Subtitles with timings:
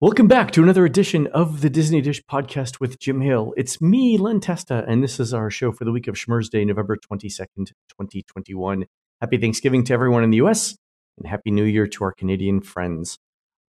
[0.00, 3.52] Welcome back to another edition of the Disney Dish podcast with Jim Hill.
[3.56, 6.64] It's me, Len Testa, and this is our show for the week of Schmurz Day,
[6.64, 8.86] November 22nd, 2021.
[9.20, 10.76] Happy Thanksgiving to everyone in the US,
[11.16, 13.18] and Happy New Year to our Canadian friends.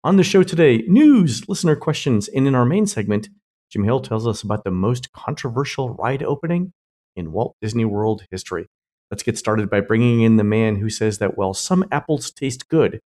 [0.04, 3.30] On the show today, news, listener questions, and in our main segment,
[3.70, 6.74] Jim Hill tells us about the most controversial ride opening
[7.16, 8.66] in Walt Disney World history.
[9.10, 12.68] Let's get started by bringing in the man who says that while some apples taste
[12.68, 13.00] good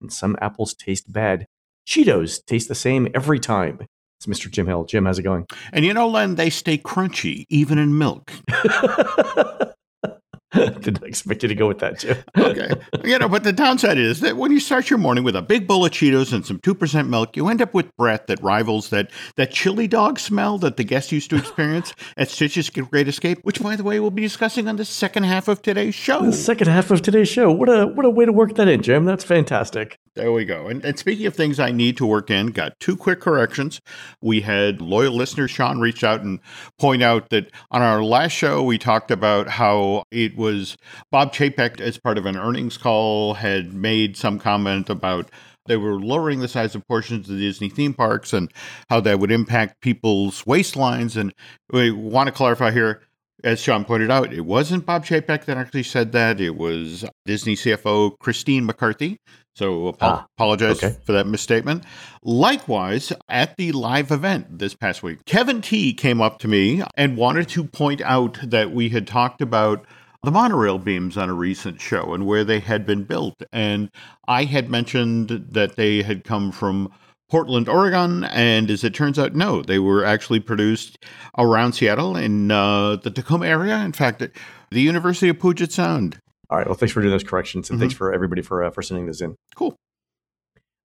[0.00, 1.46] and some apples taste bad,
[1.86, 3.80] Cheetos taste the same every time.
[4.18, 4.50] It's Mr.
[4.50, 4.84] Jim Hill.
[4.84, 5.46] Jim, how's it going?
[5.72, 8.32] And you know, Len, they stay crunchy, even in milk.
[10.80, 12.16] Didn't expect you to go with that, Jim.
[12.38, 12.70] okay.
[13.02, 15.66] You know, but the downside is that when you start your morning with a big
[15.66, 19.10] bowl of Cheetos and some 2% milk, you end up with breath that rivals that,
[19.36, 23.60] that chili dog smell that the guests used to experience at Stitch's Great Escape, which,
[23.60, 26.24] by the way, we'll be discussing on the second half of today's show.
[26.24, 27.50] The second half of today's show.
[27.50, 29.04] What a, what a way to work that in, Jim.
[29.04, 29.98] That's fantastic.
[30.14, 30.68] There we go.
[30.68, 33.80] And, and, speaking of things I need to work in, got two quick corrections.
[34.20, 36.38] We had loyal listener Sean reach out and
[36.78, 40.43] point out that on our last show, we talked about how it was
[41.10, 45.30] Bob Chapek, as part of an earnings call, had made some comment about
[45.66, 48.52] they were lowering the size of portions of the Disney theme parks and
[48.90, 51.16] how that would impact people's waistlines.
[51.16, 51.32] And
[51.70, 53.00] we want to clarify here
[53.44, 56.40] as Sean pointed out, it wasn't Bob Chapek that actually said that.
[56.40, 59.20] It was Disney CFO Christine McCarthy.
[59.54, 60.96] So ap- ah, apologize okay.
[61.04, 61.84] for that misstatement.
[62.22, 67.16] Likewise, at the live event this past week, Kevin T came up to me and
[67.16, 69.84] wanted to point out that we had talked about
[70.24, 73.42] the monorail beams on a recent show and where they had been built.
[73.52, 73.90] And
[74.26, 76.92] I had mentioned that they had come from
[77.30, 80.98] Portland, Oregon, and as it turns out, no, they were actually produced
[81.38, 83.78] around Seattle in uh, the Tacoma area.
[83.78, 84.22] In fact,
[84.70, 86.18] the University of Puget Sound.
[86.50, 86.66] All right.
[86.66, 87.82] Well, thanks for doing those corrections, and mm-hmm.
[87.82, 89.34] thanks for everybody for uh, for sending those in.
[89.54, 89.70] Cool.
[89.70, 89.76] All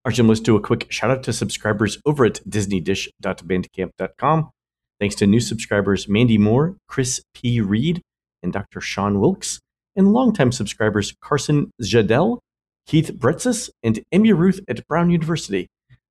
[0.05, 0.27] right, Jim.
[0.27, 4.51] Let's do a quick shout out to subscribers over at DisneyDish.bandcamp.com.
[4.99, 7.61] Thanks to new subscribers Mandy Moore, Chris P.
[7.61, 8.01] Reed,
[8.43, 8.81] and Dr.
[8.81, 9.59] Sean Wilkes,
[9.95, 12.39] and longtime subscribers Carson Jadell,
[12.85, 15.67] Keith Bretzis, and Emmy Ruth at Brown University.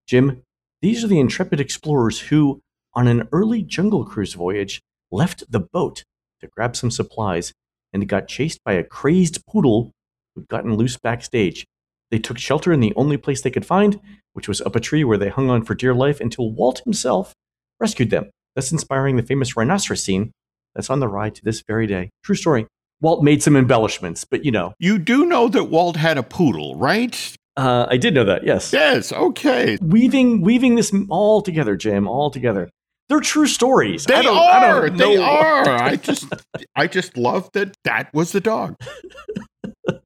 [0.07, 0.43] Jim,
[0.81, 2.61] these are the intrepid explorers who,
[2.95, 4.81] on an early jungle cruise voyage,
[5.11, 6.05] left the boat
[6.41, 7.53] to grab some supplies
[7.93, 9.93] and got chased by a crazed poodle
[10.35, 11.67] who'd gotten loose backstage.
[12.11, 14.01] They took shelter in the only place they could find,
[14.33, 17.35] which was up a tree where they hung on for dear life until Walt himself
[17.81, 20.33] rescued them, thus inspiring the famous rhinoceros scene
[20.75, 22.11] that's on the ride to this very day.
[22.25, 22.67] True story.
[23.01, 24.75] Walt made some embellishments, but you know.
[24.79, 27.37] You do know that Walt had a poodle, right?
[27.57, 28.45] Uh, I did know that.
[28.45, 28.73] Yes.
[28.73, 29.13] Yes.
[29.13, 29.79] Okay.
[29.81, 32.07] Weaving, weaving this all together, Jim.
[32.07, 32.71] All together.
[33.09, 34.05] They're true stories.
[34.05, 34.91] They are.
[34.91, 35.69] they are.
[35.69, 36.27] I just,
[36.77, 37.75] I just love that.
[37.85, 38.77] That was the dog.
[39.89, 39.99] all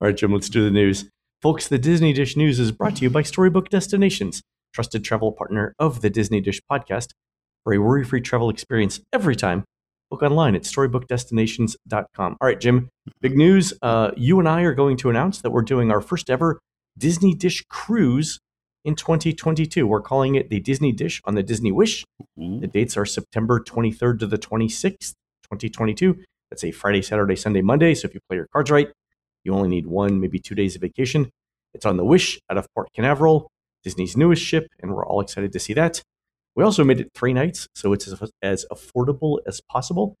[0.00, 0.32] right, Jim.
[0.32, 1.08] Let's do the news,
[1.40, 1.66] folks.
[1.68, 4.42] The Disney Dish News is brought to you by Storybook Destinations,
[4.74, 7.08] trusted travel partner of the Disney Dish podcast,
[7.64, 9.64] for a worry-free travel experience every time.
[10.12, 12.36] Book online at storybookdestinations.com.
[12.38, 12.90] All right, Jim.
[13.22, 13.72] Big news.
[13.80, 16.60] Uh, you and I are going to announce that we're doing our first ever
[16.98, 18.38] Disney Dish Cruise
[18.84, 19.86] in 2022.
[19.86, 22.04] We're calling it the Disney Dish on the Disney Wish.
[22.38, 22.60] Mm-hmm.
[22.60, 25.14] The dates are September 23rd to the 26th,
[25.44, 26.22] 2022.
[26.50, 27.94] That's a Friday, Saturday, Sunday, Monday.
[27.94, 28.88] So if you play your cards right,
[29.44, 31.30] you only need one, maybe two days of vacation.
[31.72, 33.50] It's on the Wish out of Port Canaveral,
[33.82, 36.02] Disney's newest ship, and we're all excited to see that.
[36.54, 38.08] We also made it three nights, so it's
[38.42, 40.16] as, affordable as possible.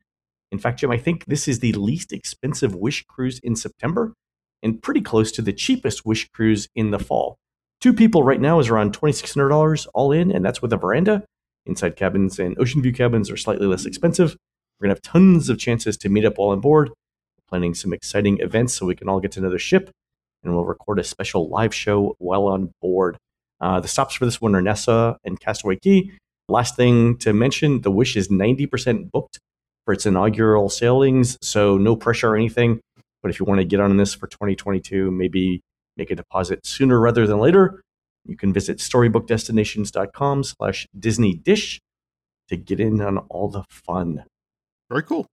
[0.50, 4.14] In fact, Jim, I think this is the least expensive Wish cruise in September
[4.62, 7.36] and pretty close to the cheapest Wish cruise in the fall.
[7.80, 11.24] Two people right now is around $2,600 all in, and that's with a veranda.
[11.66, 14.36] Inside cabins and ocean view cabins are slightly less expensive.
[14.78, 16.88] We're going to have tons of chances to meet up while on board.
[16.88, 19.90] We're planning some exciting events so we can all get to know the ship,
[20.42, 23.16] and we'll record a special live show while on board.
[23.60, 26.10] Uh, the stops for this one are Nassau and Castaway Cay.
[26.48, 29.38] Last thing to mention the Wish is 90% booked
[29.84, 32.80] for its inaugural sailings, so no pressure or anything.
[33.22, 35.60] But if you want to get on this for 2022, maybe
[35.96, 37.82] make a deposit sooner rather than later,
[38.24, 41.80] you can visit storybookdestinations.com slash Disney Dish
[42.48, 44.24] to get in on all the fun.
[44.90, 45.26] Very cool.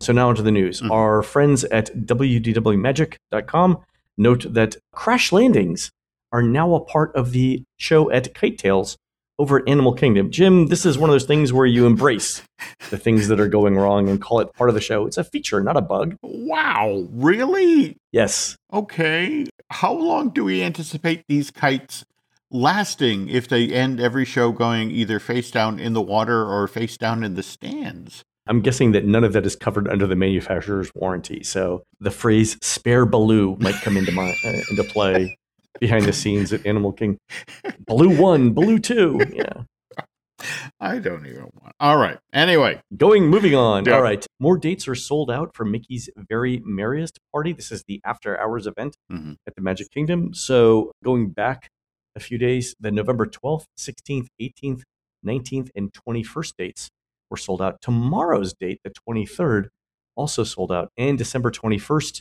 [0.00, 0.80] So now onto the news.
[0.80, 0.92] Mm-hmm.
[0.92, 3.78] Our friends at wdwmagic.com
[4.16, 5.90] note that crash landings
[6.32, 8.96] are now a part of the show at Kite Tales
[9.38, 10.30] over at Animal Kingdom.
[10.30, 12.42] Jim, this is one of those things where you embrace
[12.90, 15.06] the things that are going wrong and call it part of the show.
[15.06, 16.16] It's a feature, not a bug.
[16.22, 17.96] Wow, really?
[18.12, 18.56] Yes.
[18.72, 19.46] Okay.
[19.70, 22.04] How long do we anticipate these kites
[22.50, 26.96] lasting if they end every show going either face down in the water or face
[26.96, 28.22] down in the stands?
[28.46, 31.42] I'm guessing that none of that is covered under the manufacturer's warranty.
[31.42, 35.38] So the phrase "spare Baloo" might come into my uh, into play
[35.80, 37.18] behind the scenes at Animal King.
[37.86, 39.20] Blue one, blue two.
[39.32, 39.62] Yeah.
[40.80, 41.74] I don't even want.
[41.80, 42.18] All right.
[42.32, 43.84] Anyway, Going, moving on.
[43.86, 43.94] Yeah.
[43.94, 44.26] All right.
[44.40, 47.52] More dates are sold out for Mickey's Very Merriest Party.
[47.52, 49.36] This is the after hours event Mhm.
[49.46, 50.34] at the Magic Kingdom.
[50.34, 51.68] So going back
[52.16, 54.82] a few days, the November 12th, 16th, 18th,
[55.22, 56.90] 19th, and 21st dates
[57.30, 57.80] were sold out.
[57.80, 59.68] Tomorrow's date, the 23rd,
[60.16, 60.90] also sold out.
[60.98, 62.20] And December 21st,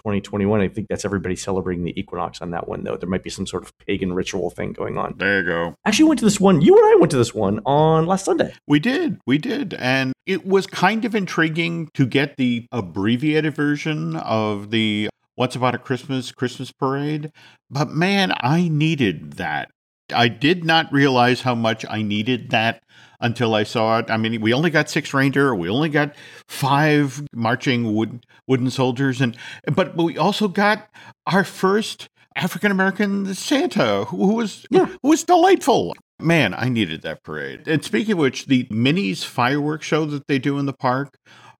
[0.00, 2.96] 2021, I think that's everybody celebrating the equinox on that one, though.
[2.96, 5.14] There might be some sort of pagan ritual thing going on.
[5.18, 5.74] there you go.
[5.86, 6.60] Actually, went to this one.
[6.60, 8.54] You and I went to this one on last Sunday.
[8.66, 9.18] We did.
[9.26, 9.74] We did.
[9.74, 15.74] And it was kind of intriguing to get the abbreviated version of the What's About
[15.74, 17.30] a Christmas Christmas Parade.
[17.70, 19.70] But man, I needed that.
[20.12, 22.82] I did not realize how much I needed that
[23.20, 24.10] until I saw it.
[24.10, 26.14] I mean, we only got six reindeer, we only got
[26.48, 29.36] five marching wood, wooden soldiers, and
[29.72, 30.88] but we also got
[31.26, 34.86] our first African American Santa, who who was Yeah.
[35.02, 35.94] who was delightful.
[36.20, 37.66] Man, I needed that parade.
[37.66, 41.16] And speaking of which, the Minnie's fireworks show that they do in the park,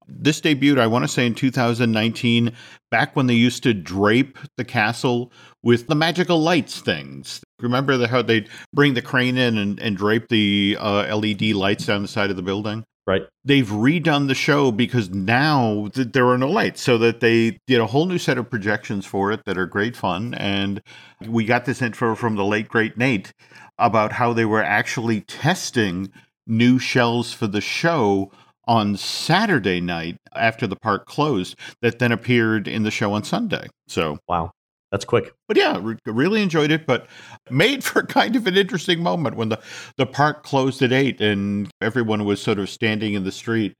[0.06, 2.52] this debuted, I want to say, in 2019,
[2.90, 7.40] back when they used to drape the castle with the magical lights things.
[7.60, 11.86] Remember the, how they'd bring the crane in and, and drape the uh, LED lights
[11.86, 12.84] down the side of the building?
[13.06, 13.22] Right.
[13.44, 17.80] They've redone the show because now th- there are no lights, so that they did
[17.80, 20.34] a whole new set of projections for it that are great fun.
[20.34, 20.80] And
[21.26, 23.32] we got this info from the late, great Nate
[23.78, 26.12] about how they were actually testing
[26.46, 28.30] new shells for the show
[28.66, 33.66] on Saturday night after the park closed that then appeared in the show on Sunday.
[33.88, 34.52] So, Wow.
[34.90, 35.32] That's quick.
[35.46, 37.06] but yeah, re- really enjoyed it, but
[37.48, 39.60] made for kind of an interesting moment when the,
[39.96, 43.74] the park closed at eight and everyone was sort of standing in the street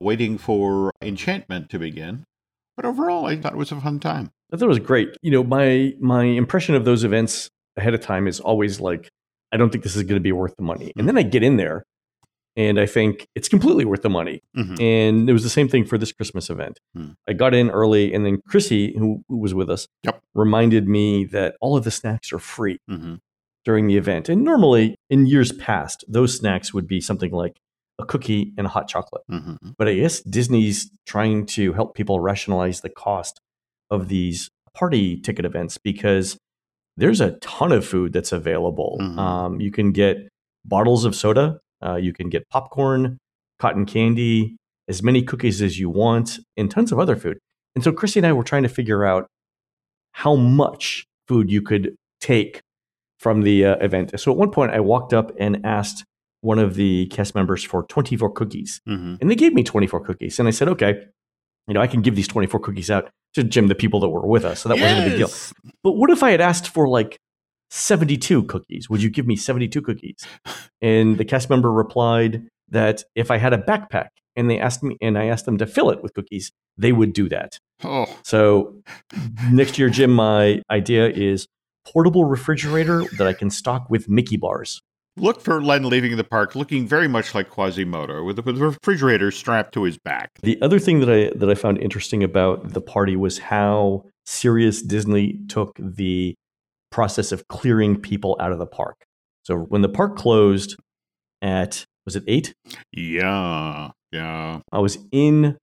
[0.00, 2.24] waiting for enchantment to begin.
[2.76, 4.30] But overall, I thought it was a fun time.
[4.52, 5.16] I thought it was great.
[5.22, 9.08] You know, my my impression of those events ahead of time is always like,
[9.52, 10.92] I don't think this is going to be worth the money.
[10.96, 11.06] And hmm.
[11.06, 11.84] then I get in there,
[12.56, 14.40] and I think it's completely worth the money.
[14.56, 14.80] Mhm.
[14.80, 16.78] And it was the same thing for this Christmas event.
[16.94, 17.10] Hmm.
[17.28, 20.20] I got in early, and then Chrissy, who, who was with us, Yep.
[20.34, 23.18] reminded me that all of the snacks are free Mhm.
[23.64, 24.28] during the event.
[24.28, 27.56] And normally, in years past, those snacks would be something like
[27.98, 29.22] a cookie and a hot chocolate.
[29.30, 29.74] Mhm.
[29.78, 33.40] But I guess Disney's trying to help people rationalize the cost
[33.90, 36.36] of these party ticket events because
[36.96, 38.96] there's a ton of food that's available.
[39.00, 39.18] Mhm.
[39.18, 40.16] Um, you can get
[40.64, 43.18] bottles of soda, uh, you can get popcorn,
[43.58, 44.56] cotton candy,
[44.88, 47.38] as many cookies as you want, and tons of other food.
[47.74, 49.26] And so Christy and I were trying to figure out
[50.12, 52.60] how much food you could take
[53.18, 54.18] from the uh, event.
[54.20, 56.04] So at one point, I walked up and asked
[56.42, 58.80] one of the cast members for 24 cookies.
[58.86, 59.18] Mhm.
[59.20, 60.38] And they gave me 24 cookies.
[60.38, 61.06] And I said, okay,
[61.66, 64.26] you know, I can give these 24 cookies out to Jim, the people that were
[64.26, 64.60] with us.
[64.60, 65.30] So that wasn't a big deal.
[65.82, 67.18] But what if I had asked for like
[67.74, 68.88] 72 cookies?
[68.88, 70.16] Would you give me 72 cookies?
[70.80, 74.96] And the cast member replied that if I had a backpack and they asked me,
[75.00, 77.58] and I asked them to fill it with cookies, they would do that.
[77.82, 78.76] Oh, So
[79.50, 81.46] next year, Jim, my idea is
[81.84, 84.80] portable refrigerator that I can stock with Mickey bars.
[85.16, 89.74] look for Len leaving the park looking very much like Quasimodo with, the refrigerator strapped
[89.74, 90.30] to his back.
[90.42, 94.80] The other thing that I that I found interesting about the party was how serious
[94.80, 96.34] Disney took the
[96.94, 99.04] process of clearing people out of the park.
[99.42, 100.76] So when the park closed
[101.42, 102.54] at was it eight?
[102.92, 104.60] Yeah, yeah.
[104.70, 105.56] I was in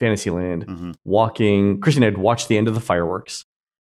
[0.00, 1.80] Fantasyland hmm walking.
[1.80, 3.44] Christian had watched the end of the fireworks,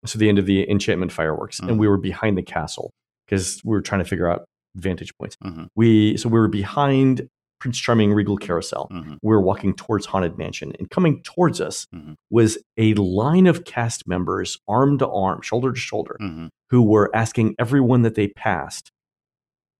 [0.04, 1.68] so the end of the enchantment fireworks, Mhm.
[1.68, 2.90] and we were behind the castle
[3.26, 4.44] because we were trying to figure out
[4.76, 5.36] vantage points.
[5.42, 5.68] Mhm.
[5.74, 7.28] We so we were behind
[7.64, 8.88] Prince Charming Regal Carousel.
[8.90, 12.16] hmm we were walking towards Haunted Mansion, and coming towards us Mhm.
[12.28, 17.08] was a line of cast members, arm to arm, shoulder to shoulder, hmm who were
[17.16, 18.90] asking everyone that they passed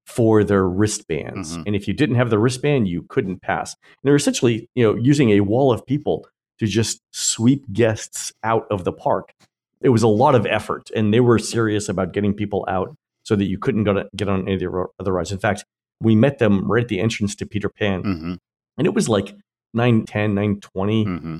[0.07, 1.57] for their wristbands.
[1.57, 1.63] Mhm.
[1.67, 3.75] And if you didn't have the wristband, you couldn't pass.
[3.83, 6.25] And they were essentially, you know, using a wall of people
[6.59, 9.33] to just sweep guests out of the park.
[9.81, 13.35] It was a lot of effort, and they were serious about getting people out so
[13.35, 15.31] that you couldn't go to, get on any of the other rides.
[15.31, 15.65] In fact,
[16.01, 18.33] we met them right at the entrance to Peter Pan, hmm
[18.77, 19.33] and it was like
[19.73, 21.37] 910 920 hmm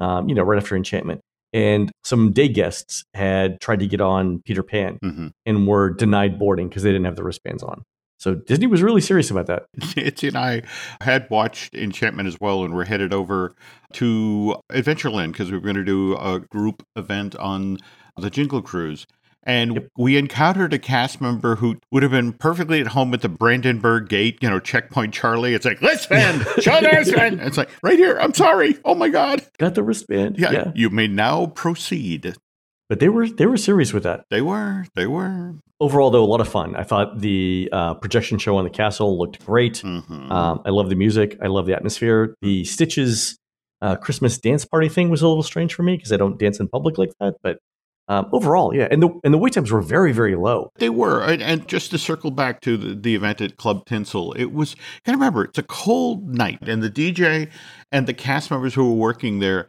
[0.00, 1.20] um, you know right after enchantment.
[1.52, 6.38] And some day guests had tried to get on peter pan hmm and were denied
[6.38, 7.82] boarding because they didn't have the wristbands on.
[8.18, 9.66] So disney was really serious about that.
[9.96, 10.62] Itzy and I
[11.00, 13.54] had watched Enchantment as well, and we're headed over
[13.94, 17.78] to Adventureland because we were going to do a group event on
[18.16, 19.06] the Jingle Cruise.
[19.48, 19.88] And Yep.
[19.96, 24.08] we encountered a cast member who would have been perfectly at home at the Brandenburg
[24.08, 25.54] Gate, you know, checkpoint Charlie.
[25.54, 27.40] It's like, show the wristband.
[27.40, 28.18] It's like, right here.
[28.20, 28.78] I'm sorry.
[28.84, 29.42] Oh my God.
[29.58, 32.36] got the wristband Yeah, you may now proceed.
[32.90, 34.24] But they were they were serious with that.
[34.30, 34.84] They were.
[34.94, 35.54] They were.
[35.80, 36.74] Overall, though, a lot of fun.
[36.74, 39.74] I thought the uh, projection show on the castle looked great.
[39.84, 40.30] Mhm.
[40.30, 41.38] Um, I love the music.
[41.42, 42.34] I love the atmosphere.
[42.42, 43.38] The Stitch's
[43.82, 46.60] uh, Christmas dance party thing was a little strange for me because I don't dance
[46.60, 47.34] in public like that.
[47.42, 47.58] But
[48.08, 50.72] um, overall, yeah, and the and the wait times were very very low.
[50.76, 54.32] They were, and, and just to circle back to the, the event at Club Tinsel,
[54.32, 54.74] it was.
[55.04, 57.50] To remember, it's a cold night, and the DJ
[57.92, 59.68] and the cast members who were working there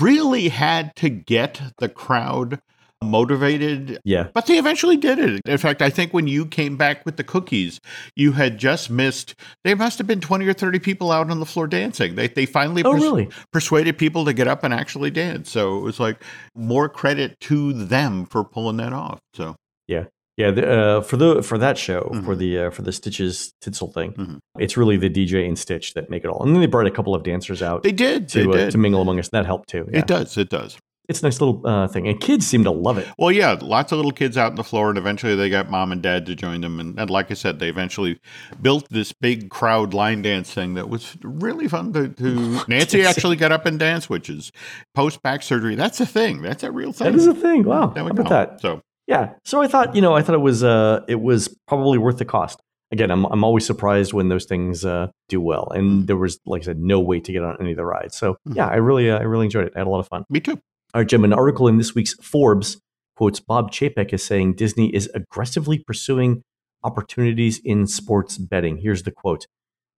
[0.00, 2.60] really had to get the crowd
[3.02, 3.98] motivated.
[4.04, 5.42] Yeah, But they eventually did it.
[5.46, 7.80] In fact, I think when you came back with the cookies,
[8.16, 9.34] you had just missed.
[9.64, 12.14] There must have been twenty or thirty people out on the floor dancing.
[12.14, 13.28] They they finally Oh, pers- really?
[13.52, 15.50] persuaded people to get up and actually dance.
[15.50, 16.22] So it was like
[16.54, 19.18] more credit to them for pulling that off.
[19.34, 20.04] So yeah.
[20.52, 22.38] The, uh, for the for that show for Mhm.
[22.38, 24.38] the uh, for the Stitch's Tinsel thing, Mhm.
[24.58, 26.42] it's really the DJ and Stitch that make it all.
[26.42, 28.30] And then they brought a couple of dancers out they did.
[28.30, 29.28] They to uh, to mingle among us.
[29.28, 29.86] That helped too.
[29.92, 29.98] Yeah.
[29.98, 30.38] It does.
[30.38, 30.78] It does.
[31.10, 33.08] It's a nice little uh, thing, and kids seem to love it.
[33.18, 35.90] Well, yeah, lots of little kids out on the floor, and eventually they got mom
[35.92, 36.78] and dad to join them.
[36.80, 38.20] And, and like I said, they eventually
[38.62, 42.08] built this big crowd line dance thing that was really fun to.
[42.08, 44.52] to Nancy actually got up and danced, which is
[44.94, 45.74] post back surgery.
[45.74, 46.42] That's a thing.
[46.42, 47.10] That's a real thing.
[47.12, 47.64] That is a thing.
[47.64, 48.60] Wow, how about that?
[48.60, 49.34] So Yeah.
[49.44, 52.24] So I thought, you know, I thought it was uh it was probably worth the
[52.24, 52.60] cost.
[52.92, 56.62] Again, I'm I'm always surprised when those things uh, do well, and there was, like
[56.62, 58.16] I said, no wait to get on any of the rides.
[58.16, 58.56] So Mhm.
[58.56, 59.72] yeah, I really uh, I really enjoyed it.
[59.76, 60.24] I had a lot of fun.
[60.28, 60.60] me too.
[60.92, 61.24] All right, Jim.
[61.24, 62.78] An article in this week's Forbes
[63.16, 66.42] quotes Bob Chapek as saying Disney is aggressively pursuing
[66.82, 68.78] opportunities in sports betting.
[68.78, 69.46] Here's the quote: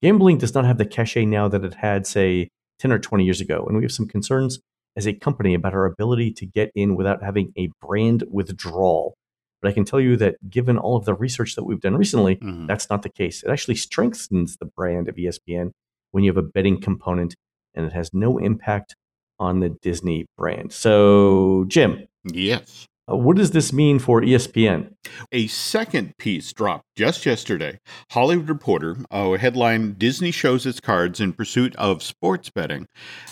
[0.02, 3.40] Gambling does not have the cachet now that it had, say, 10 or 20 years
[3.40, 4.60] ago, and we have some concerns
[4.98, 9.16] as a company about our ability to get in without having a brand withdrawal.
[9.62, 12.36] But I can tell you that given all of the research that we've done recently,
[12.38, 12.68] Mhm.
[12.68, 13.44] that's not the case.
[13.44, 15.72] It actually strengthens the brand of ESPN
[16.10, 17.36] when you have a betting component
[17.74, 18.96] and it has no impact
[19.42, 20.72] on the Disney brand.
[20.72, 22.88] So, Jim, Yes.
[23.12, 24.94] uh, what does this mean for ESPN?
[25.32, 27.80] A second piece dropped just yesterday.
[28.12, 32.88] Hollywood Reporter, a headline Disney shows its cards in pursuit of sports betting.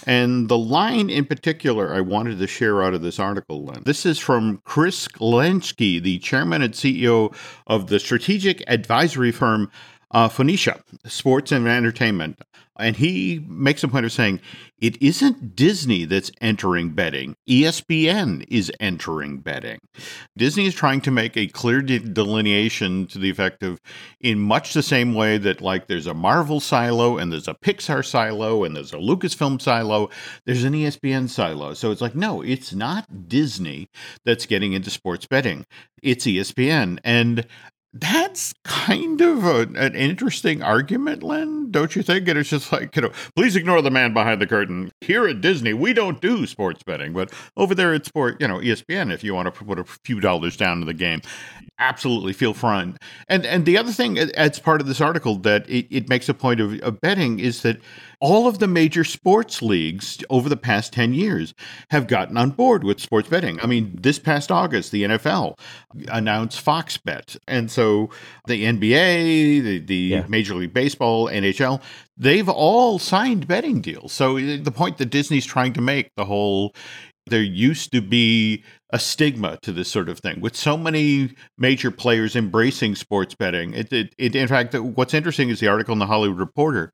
[0.08, 3.84] And the line in particular I wanted to share out of this article, Len.
[3.86, 7.32] This is from Chris Glensky, the chairman and CEO
[7.68, 9.70] of the strategic advisory firm
[10.12, 12.39] uh, Phoenicia Sports and Entertainment.
[12.78, 14.39] And he makes a point of saying
[14.78, 19.80] it isn't Disney that's entering betting, ESPN is entering betting.
[20.38, 23.82] Disney is trying to make a clear de- delineation to the effect of,
[24.22, 28.06] in much the same way that, like, there's a Marvel silo and there's a Pixar
[28.06, 30.10] silo and there's a Lucasfilm silo,
[30.46, 31.74] there's an ESPN silo.
[31.74, 33.89] So it's like, no, it's not Disney
[34.24, 35.66] that's getting into sports betting,
[36.01, 37.00] it's ESPN.
[37.04, 37.46] And
[37.93, 42.27] that's kind of a, an interesting argument, Len, don't you think?
[42.27, 44.91] And it's just like, you know, please ignore the man behind the curtain.
[45.01, 48.60] Here at Disney, we don't do sports betting, but over there at sport, you know,
[48.60, 51.22] ESPN, if you want to put a few dollars down in the game,
[51.79, 52.98] absolutely feel front.
[53.27, 56.34] And and the other thing, as part of this article, that it, it makes a
[56.34, 57.77] point of, of betting is that
[58.21, 61.53] all of the major sports leagues over the past 10 years
[61.89, 63.59] have gotten on board with sports betting.
[63.61, 65.57] I mean, this past August, the NFL
[66.09, 67.38] announced Fox Bet.
[67.47, 68.09] And so
[68.47, 70.25] the NBA, the, the Yeah.
[70.27, 71.81] Major League Baseball, NHL,
[72.17, 74.11] they've all signed betting deals.
[74.11, 76.73] So uh, the point that Disney's trying to make, the whole
[77.27, 81.91] there used to be a stigma to this sort of thing with so many major
[81.91, 83.74] players embracing sports betting.
[83.74, 86.91] It, it, it, in fact, what's interesting is the article in the Hollywood Reporter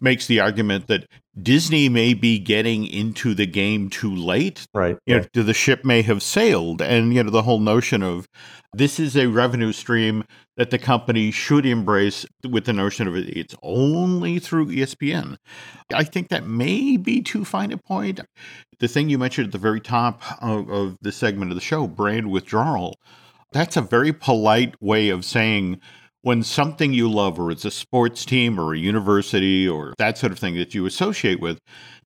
[0.00, 1.08] makes the argument that
[1.40, 4.66] Disney may be getting into the game too late.
[4.74, 4.98] Right.
[5.06, 8.28] You know, the ship may have sailed, and you know the whole notion of
[8.72, 10.24] this is a revenue stream
[10.56, 15.36] that the company should embrace with the notion of it's only through ESPN.
[15.94, 18.20] I think that may be too fine a point.
[18.80, 21.86] The thing you mentioned at the very top of, of the segment of the show,
[21.86, 22.98] brand withdrawal,
[23.52, 25.80] that's a very polite way of saying
[26.22, 30.32] when something you love, or it's a sports team or a university or that sort
[30.32, 31.60] of thing that you associate with,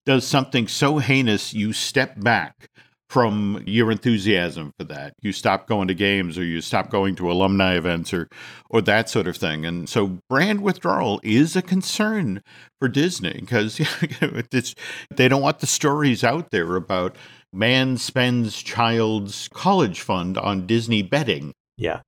[0.04, 2.68] does something so heinous, you step back
[3.12, 5.12] from your enthusiasm for that.
[5.20, 8.26] You stop going to games or you stop going to alumni events or
[8.70, 9.66] or that sort of thing.
[9.66, 12.42] And so brand withdrawal is a concern
[12.78, 13.76] for Disney because
[15.10, 17.16] they don't want the stories out there about
[17.52, 21.52] man spends child's college fund on Disney betting.
[21.76, 22.00] Yeah.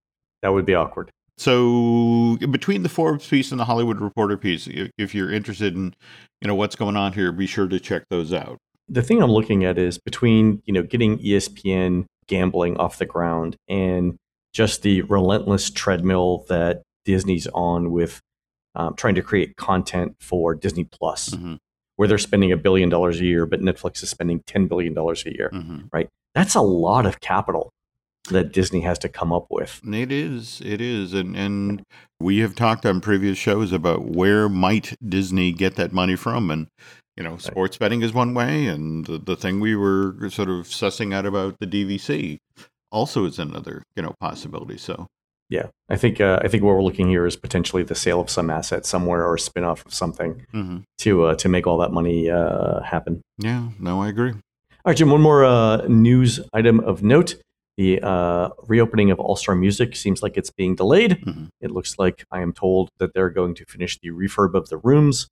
[0.42, 1.10] That would be awkward.
[1.36, 5.94] So between the Forbes piece and the Hollywood Reporter piece, if, you're interested in,
[6.40, 8.58] you know, what's going on here, be sure to check those out.
[8.88, 13.56] The thing I'm looking at is between, you know, getting ESPN gambling off the ground
[13.68, 14.16] and
[14.52, 18.20] just the relentless treadmill that Disney's on with
[18.76, 21.58] um, trying to create content for Disney Plus, Mhm.
[21.96, 25.30] Where they're spending a billion dollars a year, but Netflix is spending $10 billion a
[25.30, 25.50] year.
[25.52, 26.08] Mhm.
[26.34, 27.70] That's a lot of capital
[28.30, 29.80] that Disney has to come up with.
[29.86, 30.60] It is.
[30.64, 31.12] It is.
[31.12, 31.82] And and
[32.20, 36.68] we have talked on previous shows about where might Disney get that money from and
[37.16, 40.66] you know, sports betting is one way and the, the thing we were sort of
[40.66, 42.38] sussing out about the DVC
[42.90, 44.78] also is another, you know, possibility.
[44.78, 45.06] So
[45.50, 48.30] Yeah, I think uh, I think what we're looking here is potentially the sale of
[48.30, 50.84] some asset somewhere or a spin-off of something mhm.
[50.98, 53.22] to uh, to make all that money uh, happen.
[53.38, 54.32] yeah, no, I agree.
[54.32, 55.10] All right, Jim.
[55.10, 57.36] One more uh, news item of note:
[57.76, 61.22] the uh, reopening of All Star Music seems like it's being delayed.
[61.24, 61.48] Mhm.
[61.60, 64.78] It looks like I am told that they're going to finish the refurb of the
[64.78, 65.28] rooms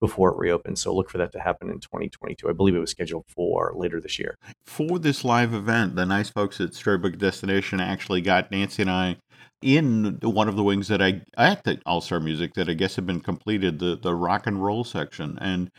[0.00, 0.80] before it reopens.
[0.80, 2.48] So look for that to happen in 2022.
[2.48, 4.38] I believe it was scheduled for later this year.
[4.64, 9.16] For this live event, the nice folks at Storybook Destination actually got Nancy and I
[9.62, 12.96] in one of the wings that I at the All Star Music that I guess
[12.96, 15.70] had been completed, the the rock and roll section, and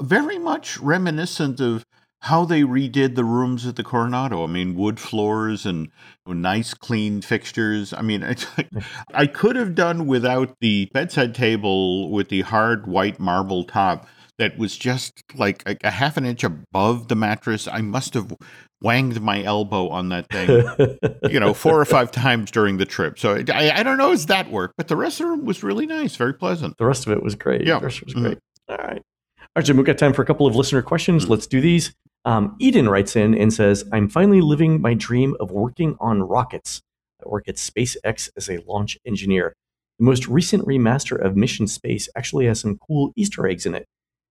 [0.00, 1.84] very much reminiscent of
[2.22, 4.42] how they redid the rooms at the Coronado.
[4.42, 5.88] I mean, wood floors and
[6.26, 7.92] nice clean fixtures.
[7.92, 8.68] I mean, it's like,
[9.14, 14.06] I could have done without the bedside table with the hard white marble top
[14.38, 17.66] that was just like a, a half an inch above the mattress.
[17.66, 18.32] I must have
[18.80, 20.98] wanged my elbow on that thing,
[21.32, 23.18] you know, four or five times during the trip.
[23.18, 25.62] So I, I don't know as that worked, but the rest of the room was
[25.62, 26.76] really nice, very pleasant.
[26.78, 27.66] The rest of it was great.
[27.66, 27.78] Yeah.
[27.80, 28.22] The rest was Mhm.
[28.22, 28.38] great.
[28.68, 29.02] All right.
[29.40, 31.26] All right, Jim, we've got time for a couple of listener questions.
[31.26, 31.30] Mhm.
[31.30, 31.92] Let's do these.
[32.24, 36.80] Um, Eden writes in and says, I'm finally living my dream of working on rockets.
[37.24, 39.54] I work at SpaceX as a launch engineer.
[39.98, 43.86] The most recent remaster of Mission Space actually has some cool Easter eggs in it.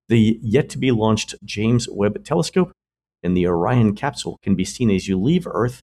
[0.09, 2.71] The yet to be launched James Webb Telescope
[3.23, 5.81] and the Orion capsule can be seen as you leave Earth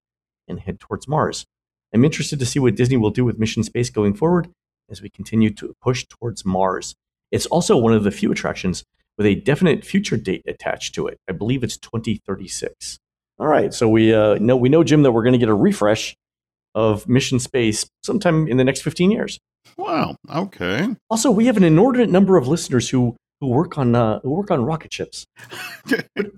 [0.48, 1.44] and head towards Mars.
[1.92, 4.48] I'm interested to see what Disney will do with Mission Space going forward
[4.90, 6.94] as we continue to push towards Mars.
[7.30, 8.84] It's also one of the few attractions
[9.16, 11.18] with a definite future date attached to it.
[11.28, 12.98] I believe it's 2036.
[13.38, 15.54] All right, so we uh, know we know Jim that we're going to get a
[15.54, 16.14] refresh
[16.74, 19.38] of Mission Space sometime in the next 15 years.
[19.76, 20.16] Wow.
[20.32, 20.88] Okay.
[21.10, 24.50] Also, we have an inordinate number of listeners who who work on uh, who work
[24.50, 25.26] on rocket ships.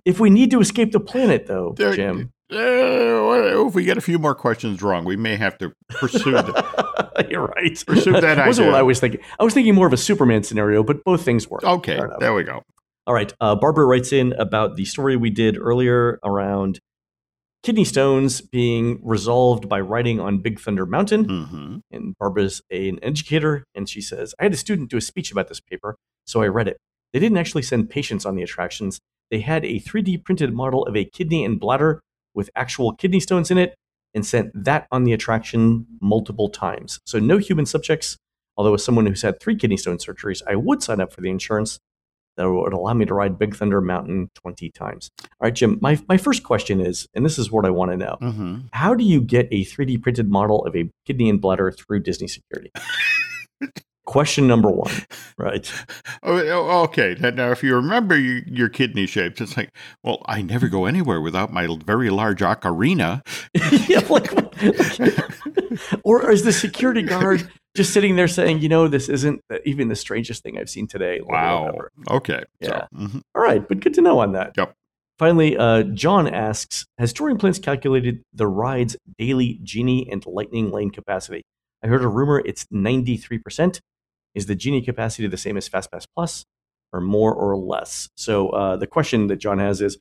[0.05, 4.01] If we need to escape the planet, though, There- Jim, Uh, if we get a
[4.01, 7.27] few more questions wrong, we may have to pursue that.
[7.31, 7.83] you're right.
[7.87, 8.77] Pursue that wasn't what.
[8.77, 9.21] I was thinking.
[9.41, 11.65] I was thinking more of a Superman scenario, but both things work.
[11.65, 12.63] Okay, there we go.
[13.07, 13.33] All right.
[13.41, 16.81] Uh, Barbara writes in about the story we did earlier around
[17.63, 21.25] kidney stones being resolved by writing on Big Thunder Mountain.
[21.25, 25.01] hmm And Barbara's a- an educator, and she says, I had a student do a
[25.01, 26.77] speech about this paper, so I read it.
[27.13, 29.01] They didn't actually send patients on the attractions.
[29.31, 32.01] They had a 3D printed model of a kidney and bladder
[32.35, 33.75] with actual kidney stones in it
[34.15, 37.01] and sent that on the attraction multiple times.
[37.07, 38.17] So no human subjects,
[38.57, 41.31] although as someone who's had three kidney stone surgeries, I would sign up for the
[41.31, 41.79] insurance
[42.37, 45.11] that would allow me to ride Big Thunder Mountain 20 times.
[45.23, 47.97] All right, Jim, my, my first question is, and this is what I want to
[47.97, 48.17] know.
[48.21, 52.01] hmm How do you get a 3D printed model of a kidney and bladder through
[52.01, 52.71] Disney security?
[54.07, 54.93] Question number one,
[55.37, 55.71] right?
[56.23, 57.15] Oh, oh, okay.
[57.21, 59.71] Now, if you remember your, your kidney shapes, it's like,
[60.03, 63.23] well, I never go anywhere without my very large ocarina.
[63.89, 64.33] yeah, like,
[66.05, 69.95] or is the security guard just sitting there saying, you know, this isn't even the
[69.95, 71.21] strangest thing I've seen today?
[71.23, 71.73] Wow.
[72.11, 72.43] Okay.
[72.61, 72.69] Yeah.
[72.69, 73.23] So, mhm.
[73.37, 74.55] All right, but good to know on that.
[74.57, 74.75] Yep.
[75.19, 80.91] Finally, uh, John asks Has Touring Plans calculated the ride's daily Genie and Lightning Lane
[80.91, 81.43] capacity?
[81.83, 83.81] I heard a rumor it's 93%.
[84.37, 86.45] Is the Genie capacity the same as FastPass Plus
[86.93, 88.09] or more or less?
[88.17, 89.99] So uh, the question that John has is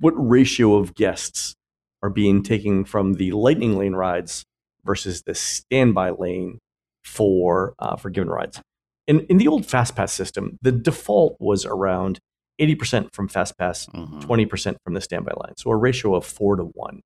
[0.00, 1.54] What ratio of guests
[2.02, 4.44] are being taken from the Lightning Lane rides
[4.84, 6.58] versus the standby lane
[7.04, 8.60] for, uh, for given rides?
[9.06, 12.18] In, in the old FastPass system, the default was around
[12.60, 14.20] 80% from FastPass, Mhm.
[14.22, 15.54] 20% from the standby line.
[15.56, 17.00] So a ratio of four to one.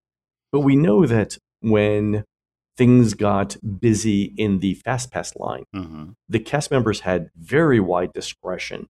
[0.52, 2.24] But we know that when
[2.76, 6.14] things got busy in the fast pass line, Mhm.
[6.28, 8.86] the cast members had very wide discretion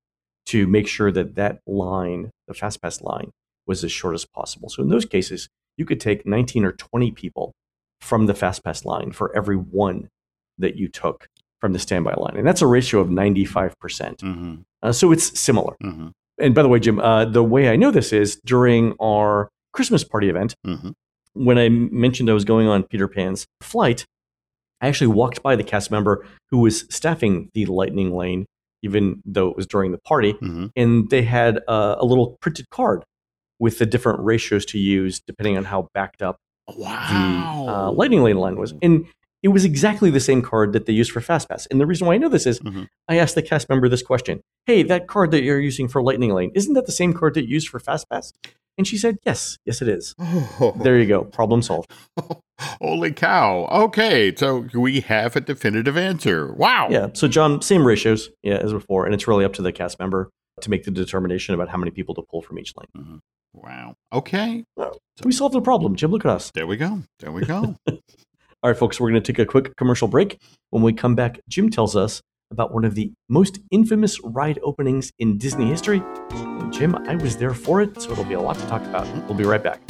[0.46, 3.30] to make sure that that line, the fast pass line,
[3.66, 4.68] was as short as possible.
[4.68, 7.52] So in those cases, you could take 19 or 20 people
[8.00, 10.08] from the fast pass line for every one
[10.58, 11.28] that you took
[11.60, 12.36] from the standby line.
[12.36, 14.18] And that's a ratio of 95%.
[14.20, 14.64] Mhm.
[14.82, 15.74] Uh, so it's similar.
[15.82, 16.12] Mhm.
[16.38, 20.04] And by the way, Jim, uh, the way I know this is during our Christmas
[20.04, 20.94] party event, Mhm.
[21.36, 24.04] When I mentioned I was going on Peter Pan's flight,
[24.80, 28.46] I actually walked by the cast member who was staffing the Lightning Lane,
[28.82, 30.70] even though it was during the party, Mhm.
[30.76, 33.04] and they had uh, a little printed card
[33.58, 36.36] with the different ratios to use depending on how backed up
[36.76, 37.64] Wow.
[37.66, 38.74] the uh, Lightning Lane line was.
[38.82, 39.06] And
[39.42, 41.66] it was exactly the same card that they used for FastPass.
[41.70, 42.88] And the reason why I know this is Mhm.
[43.08, 46.32] I asked the cast member this question Hey, that card that you're using for Lightning
[46.34, 48.32] Lane, isn't that the same card that you used for FastPass?
[48.78, 50.14] And she said, Yes, yes, it is.
[50.18, 51.24] Oh, There you go.
[51.24, 51.90] Problem solved.
[52.80, 53.66] holy cow.
[53.70, 56.52] Okay, so we have a definitive answer.
[56.52, 56.88] Wow.
[56.90, 57.08] Yeah.
[57.12, 59.06] So, John, same ratios yeah, as before.
[59.06, 61.90] And it's really up to the cast member to make the determination about how many
[61.90, 63.04] people to pull from each lane.
[63.04, 63.16] Mm-hmm.
[63.54, 63.94] Wow.
[64.12, 64.64] Okay.
[65.24, 65.96] We solved the problem.
[65.96, 66.50] Jim, look at us.
[66.54, 67.02] There we go.
[67.20, 67.76] There we go.
[67.88, 70.38] All right, folks, we're going to take a quick commercial break.
[70.70, 75.12] When we come back, Jim tells us about one of the most infamous ride openings
[75.18, 76.02] in Disney history.
[76.76, 79.06] Jim, I was there for it, so it'll be a lot to talk about.
[79.26, 79.80] We'll be right back.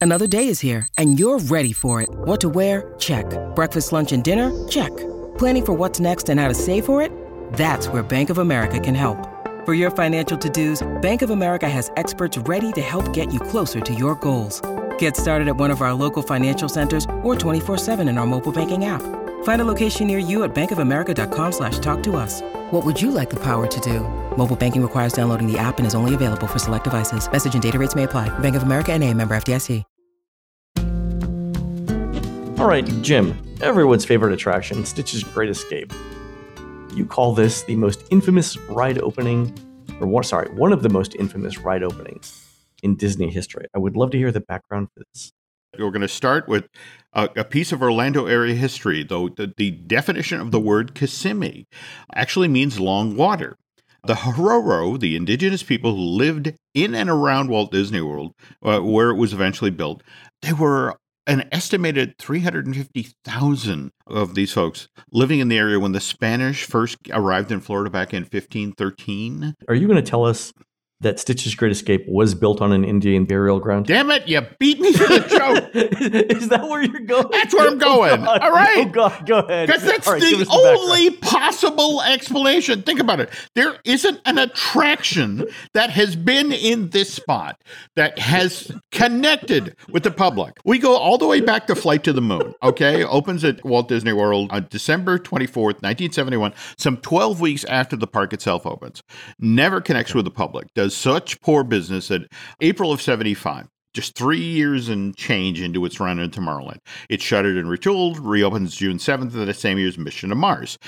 [0.00, 2.08] Another day is here, and you're ready for it.
[2.08, 2.94] What to wear?
[2.98, 3.26] Check.
[3.56, 4.52] Breakfast, lunch, and dinner?
[4.68, 4.96] Check.
[5.38, 7.10] Planning for what's next and how to save for it?
[7.54, 9.18] That's where Bank of America can help.
[9.64, 13.40] For your financial to dos, Bank of America has experts ready to help get you
[13.40, 14.62] closer to your goals.
[14.98, 18.84] Get started at one of our local financial centers or 24-7 in our mobile banking
[18.84, 19.02] app.
[19.46, 22.42] Find a location near you at bankofamerica.com slash talk to us.
[22.72, 24.00] What would you like the power to do?
[24.36, 27.30] Mobile banking requires downloading the app and is only available for select devices.
[27.30, 28.28] Message and data rates may apply.
[28.40, 29.84] Bank of America and a member FDIC.
[32.58, 35.92] All right, Jim, everyone's favorite attraction, Stitch's Great Escape.
[36.92, 39.56] You call this the most infamous ride opening,
[40.00, 42.44] or one, sorry, one of the most infamous ride openings
[42.82, 43.66] in Disney history.
[43.76, 45.32] I would love to hear the background for this.
[45.78, 46.68] We're going to start with
[47.16, 51.66] a, piece of Orlando area history, though the, the definition of the word Kissimmee
[52.14, 53.56] actually means long water.
[54.04, 59.10] The Hororo, the indigenous people who lived in and around Walt Disney World, uh, where
[59.10, 60.02] it was eventually built,
[60.42, 66.64] they were an estimated 350,000 of these folks living in the area when the Spanish
[66.64, 69.54] first arrived in Florida back in 1513.
[69.68, 70.52] Are you going to tell us
[71.00, 73.86] that Stitch's Great Escape was built on an Indian burial ground?
[73.86, 75.70] Damn it, you beat me to the joke.
[76.36, 77.28] Is that where you're going?
[77.30, 78.26] That's where I'm oh, going.
[78.26, 78.86] Oh, All right.
[78.86, 79.26] Oh, God.
[79.26, 79.66] Go ahead.
[79.66, 80.78] Because that's right, the us background.
[80.78, 82.82] only possible explanation.
[82.82, 83.30] Think about it.
[83.54, 87.60] There isn't an attraction that has been in this spot
[87.94, 90.54] that has connected with the public.
[90.64, 93.04] We go all the way back to Flight to the Moon, okay?
[93.16, 98.32] Opens at Walt Disney World on December 24th, 1971, some 12 weeks after the park
[98.32, 99.02] itself opens.
[99.38, 100.72] Never connects with the public.
[100.74, 105.98] Does such poor business that April of 75 just three years and change into its
[105.98, 106.80] run in Tomorrowland.
[107.08, 110.78] It shuttered and retooled, reopens June 7th of the same year as Mission to Mars.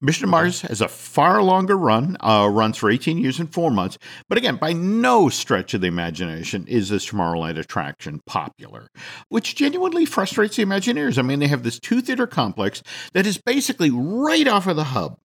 [0.00, 3.70] Mission to Mars has a far longer run, uh, runs for 18 years and four
[3.70, 8.88] months, but again, by no stretch of the imagination is this Tomorrowland attraction popular,
[9.28, 11.18] which genuinely frustrates the Imagineers.
[11.18, 12.82] I mean, they have this two theater complex
[13.14, 15.18] that is basically right off of the hub.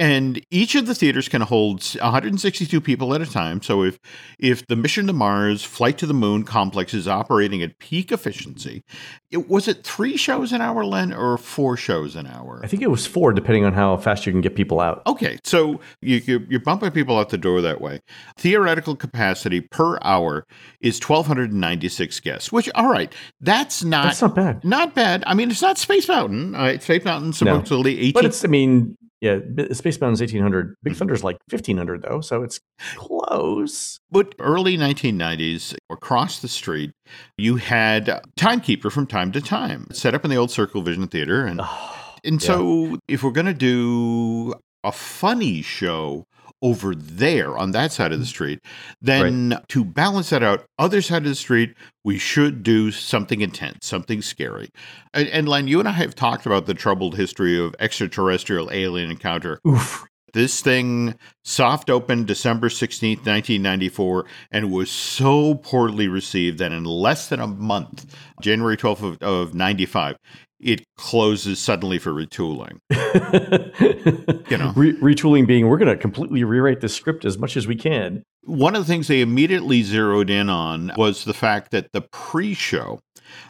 [0.00, 3.60] And each of the theaters can hold 162 people at a time.
[3.62, 3.98] So if
[4.38, 8.84] if the Mission to Mars, Flight to the Moon complex is operating at peak efficiency,
[9.32, 12.60] it was it three shows an hour, Len, or four shows an hour?
[12.62, 15.02] I think it was four, depending on how fast you can get people out.
[15.06, 18.00] Okay, so you, you, you're bumping people out the door that way.
[18.36, 20.46] Theoretical capacity per hour
[20.80, 24.64] is 1,296 guests, which, all right, that's not, That's not bad.
[24.64, 25.24] not bad.
[25.26, 26.54] I mean, it's not Space Mountain.
[26.54, 28.12] Uh, Space Mountain supposedly 18.
[28.12, 29.38] But it's, I mean, yeah,
[29.72, 30.74] Space Mountain's 1800.
[30.82, 30.98] Big mm-hmm.
[30.98, 32.60] Thunder's like 1500, though, so it's
[32.96, 33.98] close.
[34.10, 36.92] But early 1990s, across the street,
[37.36, 41.44] you had Timekeeper from time to time set up in the old Circle Vision Theater.
[41.44, 44.54] And, ah, and so, if we're going to do
[44.84, 46.24] a funny show
[46.62, 48.28] over there on that side of the mm.
[48.28, 48.60] street,
[49.00, 53.86] then to balance that out, other side of the street, we should do something intense,
[53.86, 54.70] something scary.
[55.14, 59.10] And, and Len, you and I have talked about the troubled history of extraterrestrial alien
[59.10, 60.06] encounter Oof.
[60.32, 67.28] this thing soft opened December 16th, 1994, and was so poorly received that in less
[67.28, 70.16] than a month, January 12th of, of 95,
[70.60, 72.78] it closes suddenly for retooling.
[74.50, 74.72] you know.
[74.74, 78.24] Re- retooling being we're going to completely rewrite the script as much as we can.
[78.42, 82.54] One of the things they immediately zeroed in on was the fact that the pre
[82.54, 83.00] show,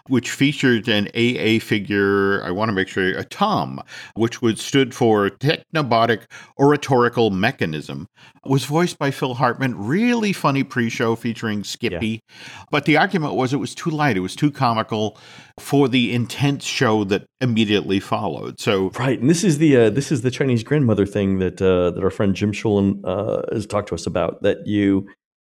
[0.08, 3.80] which featured an AA figure, I want to make sure, a TOM,
[4.14, 6.22] which would stood for Technobotic
[6.58, 8.08] Oratorical Mechanism,
[8.44, 9.76] was voiced by Phil Hartman.
[9.76, 12.20] Really funny pre show featuring Skippy.
[12.70, 15.18] But the argument was it was too light, it was too comical
[15.58, 18.60] for the intense show that immediately followed.
[18.60, 21.90] So, Right, and this is the uh, this is the Chinese grandmother thing that uh,
[21.90, 24.42] that our friend Jim Shulen uh, has talked to us about.
[24.42, 24.77] That you,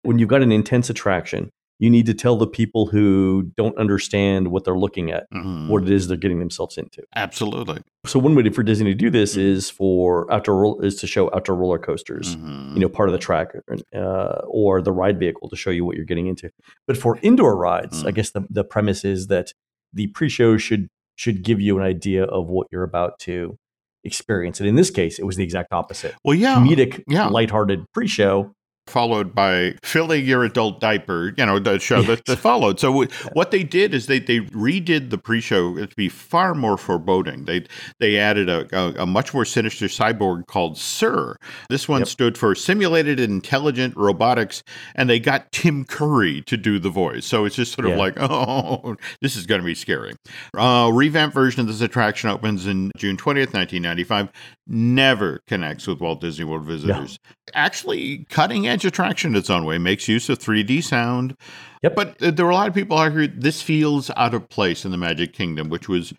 [0.03, 4.49] when you've got an intense attraction, you need to tell the people who don't understand
[4.49, 7.01] what they're looking at mhm, what it is they're getting themselves into.
[7.15, 7.81] absolutely.
[8.05, 9.41] So one way for Disney to do this Mhm.
[9.41, 12.35] is for outdoor is to show outdoor roller coasters.
[12.35, 12.73] Mhm.
[12.75, 13.49] You know, part of the track
[13.95, 16.49] uh, or the ride vehicle to show you what you're getting into.
[16.87, 18.15] But for indoor rides, I Mm.
[18.15, 19.53] guess the, the premise is that
[19.93, 23.55] the pre-show should should give you an idea of what you're about to
[24.03, 24.59] experience.
[24.59, 26.15] And in this case, it was the exact opposite.
[26.23, 26.55] well, yeah.
[26.55, 27.27] Comedic, yeah.
[27.27, 28.51] lighthearted pre-show,
[28.87, 32.79] followed by filling your adult diaper, you know, the show that, that followed.
[32.79, 36.77] So w- what they did is they, they redid the pre-show to be far more
[36.77, 37.45] foreboding.
[37.45, 37.65] They
[37.99, 41.35] they added a, a, a much more sinister cyborg called Sir.
[41.69, 42.07] This one Yep.
[42.07, 44.63] stood for Simulated Intelligent Robotics,
[44.95, 47.25] and they got Tim Curry to do the voice.
[47.25, 47.97] So it's just sort of Yeah.
[47.97, 50.13] like, oh, this is going to be scary.
[50.57, 54.29] Uh, revamped version of this attraction opens in June 20th, 1995.
[54.65, 57.19] Never connects with Walt Disney World visitors.
[57.53, 61.35] Actually, cutting edge attraction in its own way makes use of 3D sound.
[61.81, 61.95] Yep.
[61.95, 64.91] But there were a lot of people who argued this feels out of place in
[64.91, 66.13] the Magic Kingdom, which was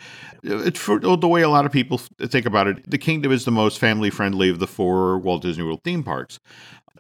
[0.46, 2.90] uh, for the way a lot of people think about it.
[2.90, 6.38] The Kingdom is the most family friendly of the four Walt Disney World theme parks.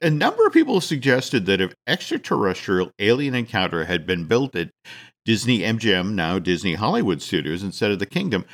[0.00, 4.70] A number of people suggested that if extraterrestrial alien encounter had been built at
[5.24, 8.44] Disney MGM, now Disney Hollywood Studios, instead of the Kingdom,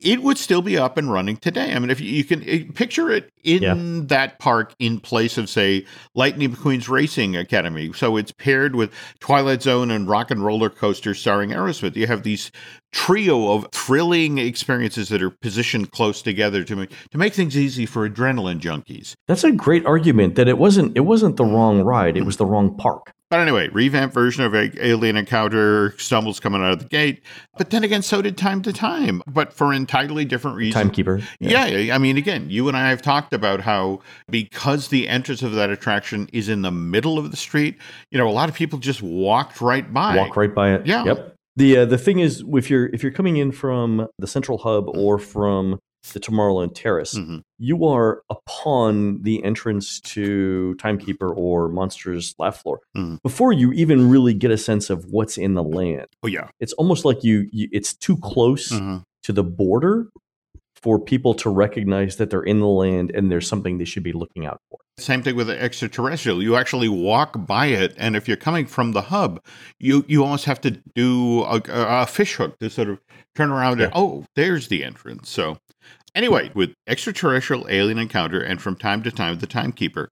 [0.00, 1.74] it would still be up and running today.
[1.74, 3.74] I mean, if you, you can eh, picture it in Yeah.
[4.08, 7.92] that park in place of, say, Lightning McQueen's Racing Academy.
[7.94, 11.96] So it's paired with Twilight Zone and Rock and Roller Coaster starring Aerosmith.
[11.96, 12.50] You have these
[12.92, 17.86] trio of thrilling experiences that are positioned close together to make to make things easy
[17.86, 19.14] for adrenaline junkies.
[19.28, 22.46] That's a great argument that it wasn't it wasn't the wrong ride, it was the
[22.46, 23.12] wrong park.
[23.30, 27.22] But anyway, revamped version of Alien Encounter stumbles coming out of the gate.
[27.56, 30.82] But then again, so did Time to Time, but for entirely different reasons.
[30.82, 31.20] Timekeeper.
[31.38, 31.66] Yeah.
[31.66, 31.94] Yeah.
[31.94, 35.70] I mean, again, you and I have talked about how because the entrance of that
[35.70, 37.76] attraction is in the middle of the street,
[38.10, 40.16] you know, a lot of people just walked right by.
[40.16, 40.86] Walk right by it.
[40.86, 41.04] Yeah.
[41.04, 41.34] Yep.
[41.56, 44.88] The uh, the thing is if you're if you're coming in from the central hub
[44.88, 45.78] or from
[46.14, 47.42] the Tomorrowland Terrace, Mhm.
[47.58, 53.18] you are upon the entrance to Timekeeper or Monsters Laugh Floor Mhm.
[53.22, 56.06] before you even really get a sense of what's in the land.
[56.22, 56.48] Oh, yeah.
[56.58, 59.02] It's almost like you, you it's too close Mhm.
[59.24, 60.08] to the border
[60.82, 64.12] for people to recognize that they're in the land and there's something they should be
[64.12, 64.78] looking out for.
[64.98, 66.42] Same thing with the extraterrestrial.
[66.42, 69.42] You actually walk by it, and if you're coming from the hub,
[69.78, 73.00] you you almost have to do a, a, a fish hook to sort of
[73.34, 75.30] turn around and oh, there's the entrance.
[75.30, 75.58] So
[76.14, 80.10] anyway, with extraterrestrial alien encounter, and from time to time the timekeeper,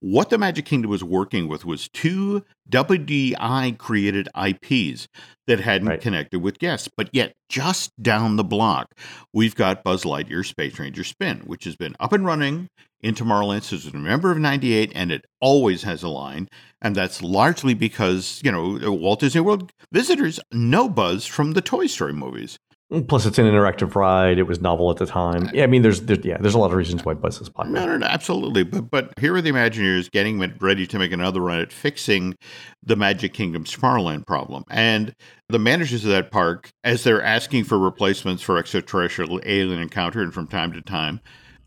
[0.00, 5.08] what the Magic Kingdom was working with was two WDI created IPs
[5.46, 6.00] that hadn't Right.
[6.00, 6.88] connected with guests.
[6.96, 8.94] But yet, just down the block,
[9.32, 12.68] we've got Buzz Lightyear Space Ranger Spin, which has been up and running
[13.00, 16.48] in Tomorrowland since November of 98, and it always has a line.
[16.82, 21.86] And that's largely because, you know, Walt Disney World visitors know Buzz from the Toy
[21.86, 22.58] Story movies.
[22.92, 24.38] Mm, plus, it's an interactive ride.
[24.38, 25.50] It was novel at the time.
[25.52, 27.80] Yeah, I mean, there's, there, yeah, there's a lot of reasons why Buzz is popular.
[27.80, 28.62] No, no, no, absolutely.
[28.62, 32.36] But but here are the Imagineers getting ready to make another run at fixing
[32.84, 34.62] the Magic Kingdom Tomorrowland problem.
[34.70, 35.14] And
[35.48, 40.32] the managers of that park, as they're asking for replacements for extraterrestrial alien encounter, and
[40.32, 41.20] from time to time,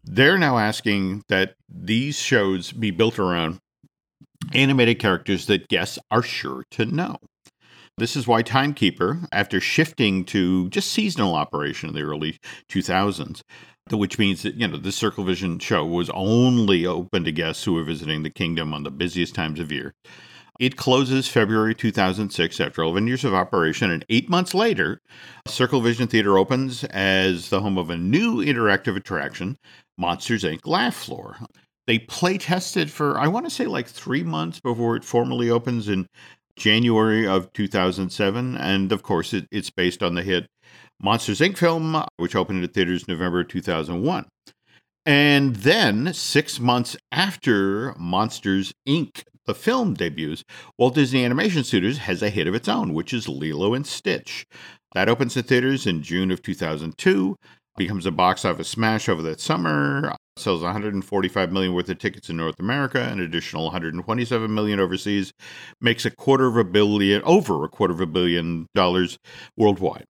[0.06, 3.60] they're now asking that these shows be built around
[4.54, 7.18] animated characters that guests are sure to know.
[8.00, 13.42] This is why Timekeeper, after shifting to just seasonal operation in the early 2000s,
[13.92, 17.74] which means that, you know, the Circle Vision show was only open to guests who
[17.74, 19.94] were visiting the kingdom on the busiest times of year.
[20.62, 25.02] It closes February 2006 after 11 years of operation, and eight months later,
[25.46, 29.58] Circle Vision Theater opens as the home of a new interactive attraction,
[29.98, 30.60] Monsters Inc.
[30.66, 31.36] Laugh Floor.
[31.86, 35.90] They play tested for, I want to say, like three months before it formally opens
[35.90, 36.08] in
[36.60, 38.56] January of 2007.
[38.56, 40.48] And of course, it, it's based on the hit
[41.02, 41.58] Monsters Inc.
[41.58, 44.26] film, which opened at theaters November 2001.
[45.06, 50.44] And then, six months after Monsters Inc., the film debuts,
[50.78, 54.46] Walt Disney Animation Studios has a hit of its own, which is Lilo and Stitch.
[54.94, 57.36] That opens at theaters in June of 2002,
[57.80, 62.38] becomes a box office smash over that summer, sells 145 million worth of tickets in
[62.38, 65.34] North America, an additional 127 million overseas,
[65.82, 69.18] makes a quarter of a billion, over a quarter of a billion dollars
[69.58, 70.06] worldwide.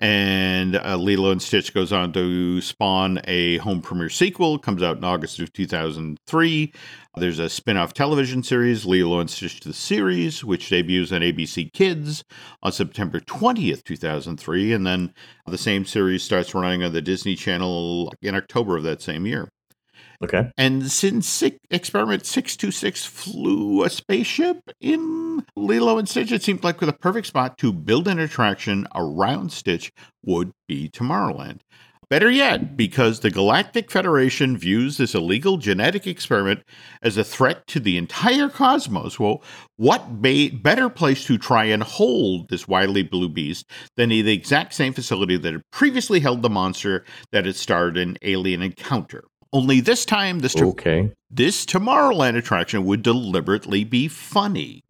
[0.00, 4.96] And uh, Lilo and Stitch goes on to spawn a home premiere sequel, comes out
[4.96, 6.72] in August of 2003.
[7.16, 11.72] There's a spin off television series, Lilo and Stitch the Series, which debuts on ABC
[11.72, 12.24] Kids
[12.62, 14.72] on September 20th, 2003.
[14.72, 15.14] And then
[15.46, 19.48] the same series starts running on the Disney Channel in October of that same year.
[20.24, 20.50] Okay.
[20.56, 26.80] And since Six, Experiment 626 flew a spaceship in Lilo and Stitch, it seemed like
[26.80, 29.92] the perfect spot to build an attraction around Stitch
[30.24, 31.60] would be Tomorrowland.
[32.10, 36.62] Better yet, because the Galactic Federation views this illegal genetic experiment
[37.02, 39.18] as a threat to the entire cosmos.
[39.18, 39.42] Well,
[39.76, 44.74] what ba- better place to try and hold this wily blue beast than the exact
[44.74, 49.24] same facility that had previously held the monster that had starred in Alien Encounter?
[49.54, 51.12] Only this time, this to- Okay.
[51.30, 54.82] this Tomorrowland attraction would deliberately be funny.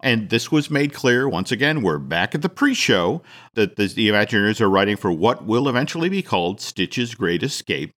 [0.00, 1.82] And this was made clear once again.
[1.82, 3.22] We're back at the pre show
[3.54, 7.90] that the, the Imagineers are writing for what will eventually be called Stitch's Great Escape,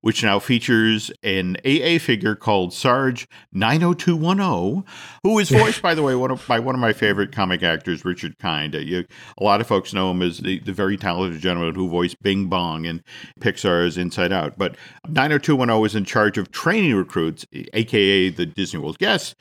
[0.00, 4.84] which now features an AA figure called Sarge 90210,
[5.22, 8.04] who is voiced, by the way, one of, by one of my favorite comic actors,
[8.04, 8.74] Richard Kind.
[8.74, 9.04] Uh, you,
[9.38, 12.46] a lot of folks know him as the, the very talented gentleman who voiced Bing
[12.46, 13.02] Bong in
[13.40, 14.56] Pixar's Inside Out.
[14.56, 14.76] But
[15.08, 19.34] 90210 is in charge of training recruits, aka the Disney World guests,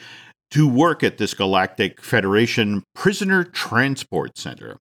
[0.52, 4.78] to work at this Galactic Federation Prisoner Transport Center.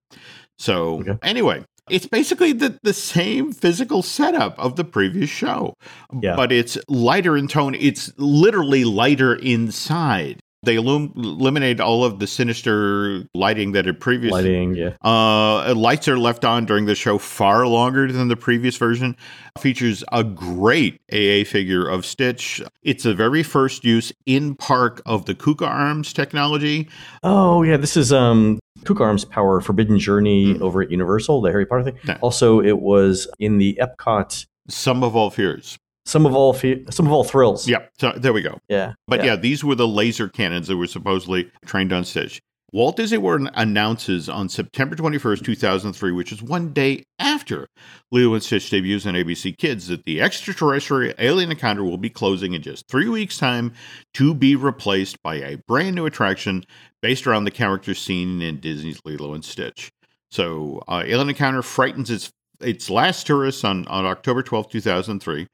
[0.59, 1.19] So, Okay.
[1.23, 5.75] anyway, it's basically the, the same physical setup of the previous show,
[6.21, 6.37] Yeah.
[6.37, 7.75] but it's lighter in tone.
[7.75, 10.41] It's literally lighter inside.
[10.65, 14.97] They illum- eliminate all of the sinister lighting that had previously Lighting, yeah.
[15.05, 19.17] uh, lights are left on during the show far longer than the previous version.
[19.59, 22.61] Features a great AA figure of Stitch.
[22.83, 26.89] It's the very first use in park of the Kuka Arms technology.
[27.23, 30.61] Oh yeah, this is um Kuka Arms Power Forbidden Journey Mhm.
[30.61, 31.99] over at Universal, the Harry Potter thing.
[32.05, 32.19] Yeah.
[32.21, 35.79] Also, it was in the Epcot Sum of all fears.
[36.09, 37.69] Some of all fe- Sum of All Thrills.
[37.69, 38.59] Yeah, So there we go.
[38.67, 38.95] Yeah.
[39.07, 39.37] But yeah.
[39.37, 42.41] these were the laser cannons that were supposedly trained on Stitch.
[42.73, 47.67] Walt Disney World announces on September 21st, 2003, which is one day after
[48.11, 52.55] Lilo and Stitch debuts on ABC Kids, that the extraterrestrial alien encounter will be closing
[52.55, 53.75] in just three weeks' time
[54.15, 56.65] to be replaced by a brand new attraction
[57.03, 59.91] based around the characters seen in Disney's Lilo and Stitch.
[60.31, 65.47] So, uh, Alien Encounter frightens its its last tourists on, on October 12, 2003.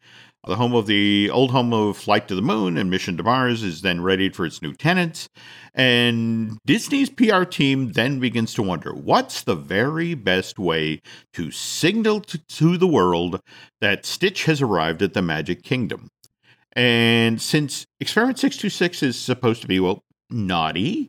[0.46, 3.62] The home of the old home of Flight to the Moon and Mission to Mars
[3.62, 5.28] is then readied for its new tenants.
[5.72, 11.00] And Disney's PR team then begins to wonder what's the very best way
[11.32, 13.40] to signal to, the world
[13.80, 16.08] that Stitch has arrived at the Magic Kingdom?
[16.72, 21.08] And since Experiment 626 is supposed to be, well, naughty,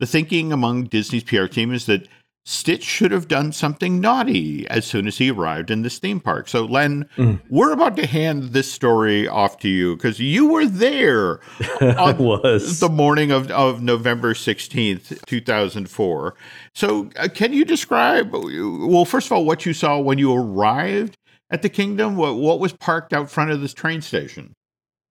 [0.00, 2.08] the thinking among Disney's PR team is that
[2.48, 6.46] Stitch should have done something naughty as soon as he arrived in this theme park.
[6.48, 7.40] So, Len, Mm.
[7.50, 11.40] we're about to hand this story off to you because you were there
[11.80, 12.78] I was.
[12.78, 16.34] the morning of, of November 16th, 2004.
[16.72, 21.16] So, uh, can you describe, well, first of all, what you saw when you arrived
[21.50, 22.14] at the kingdom?
[22.16, 24.54] What, what was parked out front of this train station?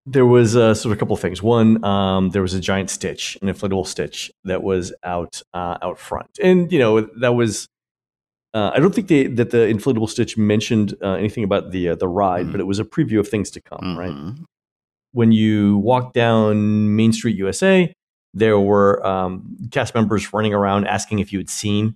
[0.07, 1.41] There was uh, sort of a couple of things.
[1.41, 5.97] One, um, there was a giant stitch, an inflatable stitch that was out uh, out
[5.97, 7.67] front, and you know that was.
[8.53, 11.95] Uh, I don't think they, that the inflatable stitch mentioned uh, anything about the uh,
[11.95, 12.51] the ride, Mhm.
[12.51, 13.97] but it was a preview of things to come.
[13.97, 14.45] Right Mhm.
[15.11, 17.91] when you walk down Main Street, USA,
[18.33, 21.95] there were um, cast members running around asking if you had seen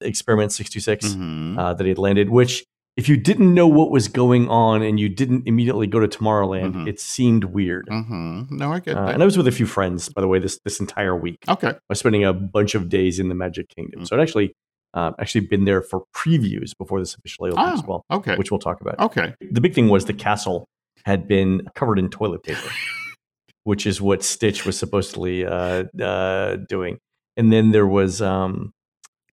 [0.00, 1.58] Experiment Six Two Six Mhm.
[1.58, 2.64] uh, that he had landed, which
[2.98, 6.74] if you didn't know what was going on and you didn't immediately go to Tomorrowland,
[6.74, 6.88] Mhm.
[6.88, 7.86] it seemed weird.
[7.86, 8.50] Mhm.
[8.50, 9.14] No, I get Uh, that.
[9.14, 11.38] and I was with a few friends, by the way, this this entire week.
[11.48, 11.68] okay.
[11.68, 14.52] I was spending a bunch of days in the Magic Kingdom, so I'd actually
[14.94, 18.36] uh, actually been there for previews before this officially opened as Ah, well, Okay.
[18.36, 18.98] which we'll talk about.
[18.98, 19.34] Okay.
[19.50, 20.66] The big thing was the castle
[21.04, 22.58] had been covered in toilet paper,
[23.64, 26.98] which is what Stitch was supposedly uh, uh, doing.
[27.36, 28.72] And then there was um,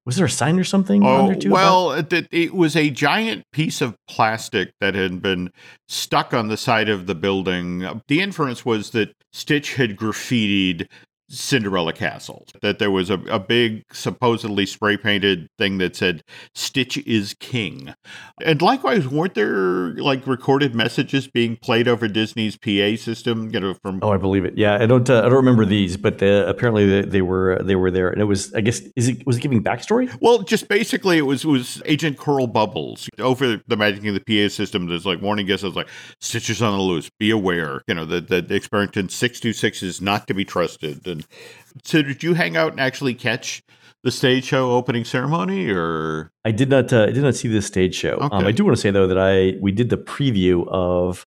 [0.05, 3.95] was there a sign or something Oh, well, it- it was a giant piece of
[4.07, 5.49] plastic that had been
[5.87, 8.01] stuck on the side of the building.
[8.07, 10.87] The inference was that Stitch had graffitied
[11.29, 16.97] Cinderella Castle, that there was a, a big, supposedly spray painted thing that said, Stitch
[16.99, 17.93] is king.
[18.43, 23.73] And likewise, weren't there like recorded messages being played over Disney's PA system, you know,
[23.73, 24.57] from Oh, I believe it.
[24.57, 25.09] Yeah, I don't.
[25.09, 28.21] Uh, I don't remember these, but the, apparently they, they were they were there, and
[28.21, 28.53] it was.
[28.53, 30.15] I guess is it was it giving backstory?
[30.21, 34.19] Well, just basically, it was it was Agent Cobra Bubbles over the Magic of the
[34.19, 34.87] PA system.
[34.87, 35.87] There's like warning guesses like
[36.19, 37.81] Stitch is on the loose, be aware.
[37.87, 41.03] You know that the experiment in six two six is not to be trusted.
[41.73, 43.63] And so, did you hang out and actually catch
[44.03, 46.93] the stage show opening ceremony, or I did not.
[46.93, 48.19] Uh, I did not see this stage show.
[48.31, 51.25] Um, I do want to say though that I we did the preview of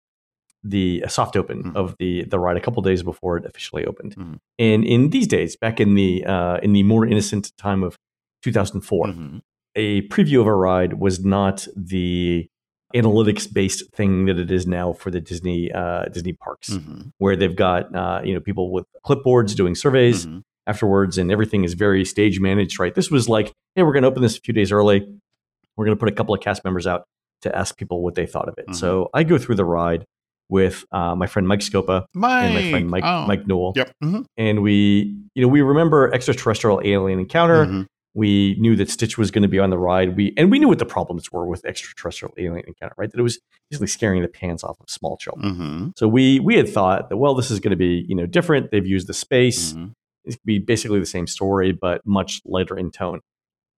[0.62, 1.76] the soft open Mhm.
[1.76, 4.14] of the the ride a couple days before it officially opened.
[4.16, 4.38] Mhm.
[4.58, 7.96] And in these days, back in the uh, in the more innocent time of
[8.42, 9.40] 2004, Mhm.
[9.74, 12.48] a preview of a ride was not the
[12.94, 17.12] analytics based thing that it is now for the Disney uh, Disney parks, Mhm.
[17.18, 20.42] where they've got uh, you know people with clipboards doing surveys Mhm.
[20.66, 22.78] afterwards, and everything is very stage managed.
[22.78, 22.94] Right?
[22.94, 25.06] This was like, hey, we're going to open this a few days early.
[25.76, 27.04] We're going to put a couple of cast members out
[27.42, 28.66] to ask people what they thought of it.
[28.68, 28.74] Mhm.
[28.74, 30.04] So I go through the ride
[30.48, 33.26] with uh, my friend Mike Scopa Mike, and my friend Mike oh.
[33.26, 33.90] Mike Newell, Yep.
[34.02, 34.24] Mhm.
[34.38, 37.86] and we you know we remember extraterrestrial alien encounter Mhm.
[38.14, 40.16] We knew that Stitch was going to be on the ride.
[40.16, 43.10] We and we knew what the problems were with extraterrestrial alien encounter, right?
[43.10, 43.38] That it was
[43.70, 45.54] basically scaring the pants off of small children.
[45.54, 45.88] Mm-hmm.
[45.96, 48.70] So we we had thought that well, this is going to be you know different.
[48.70, 49.72] They've used the space.
[49.74, 49.92] Mhm.
[50.24, 53.20] It could be basically the same story, but much lighter in tone.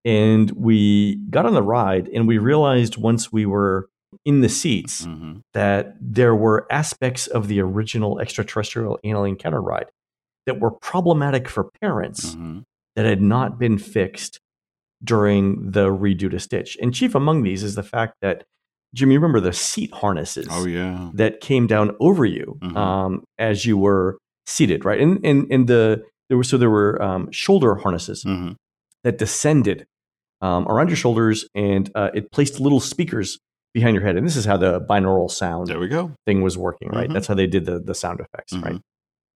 [0.06, 3.90] And we got on the ride, and we realized once we were
[4.26, 5.42] in the seats Mhm.
[5.54, 9.88] that there were aspects of the original extraterrestrial alien encounter ride
[10.46, 12.64] that were problematic for parents Mhm.
[12.96, 14.40] That had not been fixed
[15.04, 16.78] during the redo to Stitch.
[16.82, 18.44] And chief among these is the fact that
[18.94, 21.12] Jimmy, remember the seat harnesses Oh yeah.
[21.14, 22.76] that came down over you Mhm.
[22.76, 24.18] um, as you were
[24.48, 25.00] seated, right?
[25.00, 28.56] And and and the there were so there were um, shoulder harnesses Mhm.
[29.04, 29.86] that descended
[30.42, 33.38] um, around your shoulders, and uh, it placed little speakers
[33.74, 34.16] behind your head.
[34.16, 36.14] And this is how the binaural sound There we go.
[36.26, 37.10] thing was working, right?
[37.10, 37.14] Mhm.
[37.14, 38.80] That's how they did the the sound effects, right?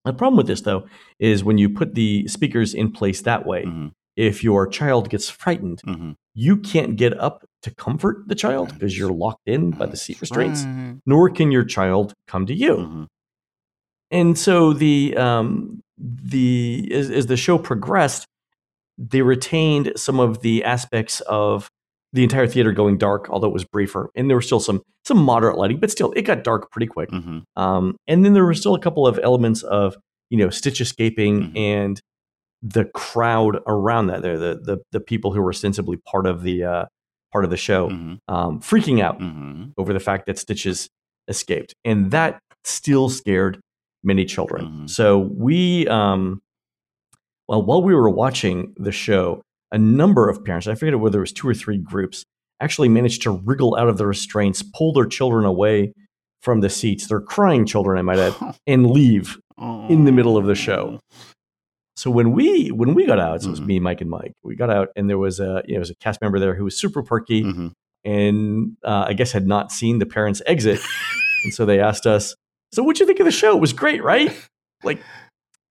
[0.04, 0.86] The problem with this though
[1.18, 3.92] is when you put the speakers in place that way, Mhm.
[4.16, 6.16] if your child gets frightened, Mhm.
[6.34, 10.14] you can't get up to comfort the child because you're locked in by the seat
[10.14, 10.96] That's restraints, right.
[11.06, 12.76] nor can your child come to you.
[12.76, 13.06] Mhm.
[14.10, 18.26] And so the um, the as, as the show progressed,
[18.98, 21.70] they retained some of the aspects of
[22.12, 25.18] the entire theater going dark, although it was briefer, and there was still some some
[25.18, 27.10] moderate lighting, but still it got dark pretty quick.
[27.10, 27.42] Mhm.
[27.56, 29.96] Um, and then there were still a couple of elements of
[30.30, 31.56] you know Stitch escaping Mhm.
[31.58, 32.00] and
[32.62, 36.62] the crowd around that there, the the the people who were ostensibly part of the
[36.64, 36.84] uh,
[37.32, 38.18] part of the show, Mhm.
[38.28, 39.72] um, freaking out Mhm.
[39.78, 40.88] over the fact that Stitches
[41.28, 43.58] escaped, and that still scared
[44.04, 44.66] many children.
[44.66, 44.90] Mhm.
[44.90, 46.40] So we, um,
[47.48, 49.42] well, while we were watching the show,
[49.72, 52.24] a number of parents, I forget whether it was two or three groups,
[52.60, 55.92] actually managed to wriggle out of the restraints, pull their children away
[56.42, 58.34] from the seats, their crying children, I might add,
[58.66, 59.38] and leave
[59.88, 61.00] in the middle of the show.
[61.96, 63.66] So when we when we got out, so it was Mhm.
[63.66, 64.32] me, Mike, and Mike.
[64.42, 66.54] We got out, and there was a you know, there was a cast member there
[66.54, 67.72] who was super perky, Mhm.
[68.04, 70.80] and uh, I guess had not seen the parents exit,
[71.44, 72.34] and so they asked us,
[72.72, 73.56] "So what'd you think of the show?
[73.56, 74.32] It was great, right?"
[74.82, 75.00] Like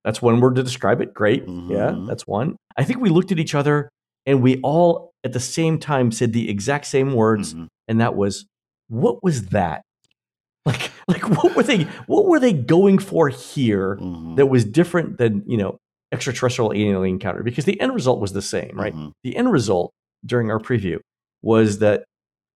[0.04, 1.14] that's one word to describe it.
[1.14, 2.08] Great, yeah, Mhm.
[2.08, 2.56] that's one.
[2.78, 3.90] I think we looked at each other,
[4.26, 7.68] and we all at the same time said the exact same words, Mhm.
[7.88, 8.46] and that was,
[8.88, 9.82] "What was that?"
[10.66, 11.84] Like, like what were they?
[12.06, 13.98] What were they going for here?
[13.98, 14.36] Mhm.
[14.36, 15.78] that was different than you know
[16.12, 19.12] extraterrestrial alien encounter because the end result was the same right Mhm.
[19.24, 19.92] the end result
[20.26, 21.00] during our preview
[21.42, 22.04] was that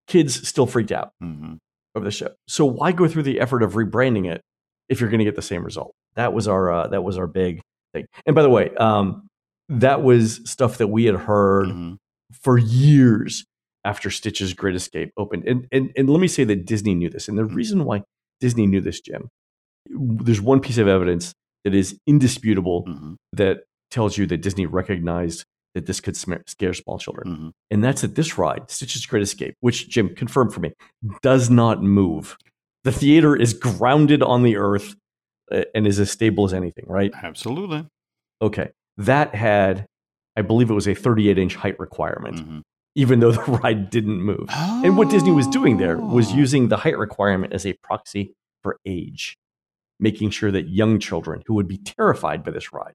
[0.07, 1.57] kids still freaked out Mhm.
[1.95, 4.41] over the show so why go through the effort of rebranding it
[4.89, 7.28] if you're going to get the same result that was our uh, that was our
[7.28, 7.61] big
[7.93, 9.28] thing and by the way um,
[9.70, 11.97] that was stuff that we had heard Mhm.
[12.43, 13.45] for years
[13.84, 15.47] after Stitch's Great Escape opened.
[15.47, 17.28] And, and, and let me say that Disney knew this.
[17.28, 18.01] And the reason why
[18.39, 19.30] Disney knew this, Jim,
[19.89, 23.16] there's one piece of evidence that is indisputable Mhm.
[23.34, 25.43] that tells you that Disney recognized
[25.76, 27.28] that this could scare small children.
[27.38, 27.51] Mhm.
[27.70, 30.72] And that's that this ride, Stitch's Great Escape, which Jim confirmed for me,
[31.22, 32.38] does not move.
[32.86, 34.95] The theater is grounded on the earth
[35.73, 37.11] and is as stable as anything, right?
[37.21, 37.85] Absolutely.
[38.41, 38.69] Okay.
[38.97, 39.85] That had,
[40.35, 42.61] I believe it was a 38 inch height requirement, Mhm.
[42.95, 44.47] even though the ride didn't move.
[44.49, 46.35] And what Disney was doing there was Oh.
[46.35, 48.33] using the height requirement as a proxy
[48.63, 49.37] for age,
[49.99, 52.93] making sure that young children who would be terrified by this ride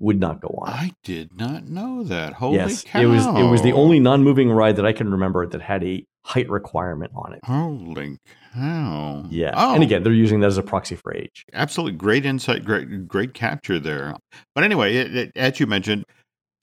[0.00, 0.68] would not go on.
[0.68, 2.34] I did not know that.
[2.34, 3.00] Holy yes, cow.
[3.00, 6.06] it was it was the only non-moving ride that I can remember that had a
[6.28, 7.40] height requirement on it.
[7.44, 8.18] Holy
[8.54, 9.24] cow.
[9.30, 11.44] Yeah, Oh, and again, they're using that as a proxy for age.
[11.52, 14.14] absolutely great insight, great great capture there.
[14.54, 16.04] But anyway, it, it, as you mentioned,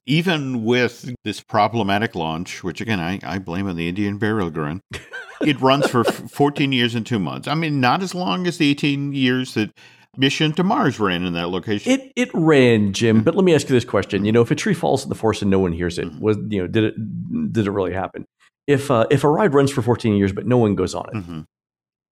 [0.05, 4.81] even with this problematic launch, which again I, I blame on the Indian burial ground,
[5.41, 7.47] it runs for f- 14 years and two months.
[7.47, 9.71] I mean, not as long as the 18 years that
[10.17, 11.91] Mission to Mars ran in that location.
[11.91, 13.21] It it ran, Jim.
[13.23, 15.15] But let me ask you this question: You know, if a tree falls in the
[15.15, 16.19] forest and no one hears it, Mhm.
[16.21, 18.25] was you know, did it did it really happen?
[18.67, 21.15] If uh, if a ride runs for 14 years but no one goes on it,
[21.15, 21.45] Mhm.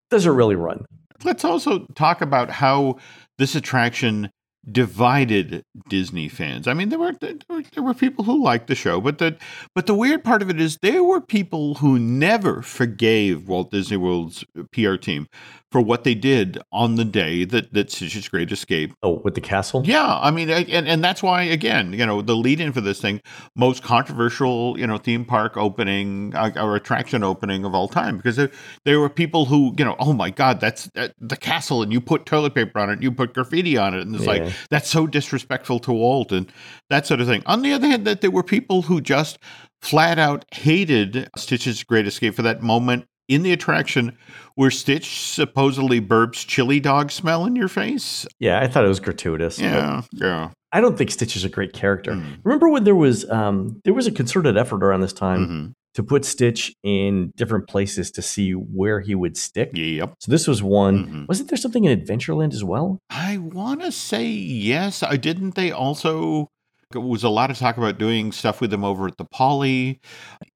[0.10, 0.86] does it really run?
[1.24, 2.98] Let's also talk about how
[3.38, 4.30] this attraction
[4.70, 6.68] divided Disney fans.
[6.68, 9.38] I mean, there were there were, there were people who liked the show, but the
[9.76, 13.98] but the weird part of it is there were people who never forgave Walt Disney
[13.98, 15.28] World's PR team
[15.74, 18.94] for what they did on the day that that Stitch's Great Escape.
[19.02, 19.82] Oh, with the castle?
[19.84, 22.80] Yeah, I mean, I- and and that's why again, you know, the lead in for
[22.80, 23.22] this thing,
[23.56, 28.36] most controversial, you know, theme park opening uh, or attraction opening of all time, because
[28.36, 28.52] there,
[28.86, 32.00] there were people who, you know, oh my God, that's uh, the castle, and you
[32.00, 34.30] put toilet paper on it, and you put graffiti on it, and it's Yeah.
[34.46, 36.52] like that's so disrespectful to Walt and
[36.92, 37.42] that sort of thing.
[37.48, 39.40] On the other hand, that there were people who just
[39.82, 44.18] flat out hated Stitch's Great Escape for that moment in the attraction
[44.56, 48.26] where Stitch supposedly burps chili dog smell in your face.
[48.40, 49.60] Yeah, I thought it was gratuitous.
[49.60, 50.50] Yeah, yeah.
[50.72, 52.12] I don't think Stitch is a great character.
[52.14, 52.38] Mm.
[52.44, 55.74] Remember when there was um, there was a concerted effort around this time Mhm.
[55.94, 59.70] to put Stitch in different places to see where he would stick.
[59.74, 60.16] Yep.
[60.20, 61.06] So this was one.
[61.08, 61.28] Mhm.
[61.28, 62.98] Wasn't there something in Adventureland as well?
[63.12, 65.04] I want to say yes.
[65.04, 66.48] I didn't they also
[66.96, 70.00] was a lot of talk about doing stuff with him over at the Poly.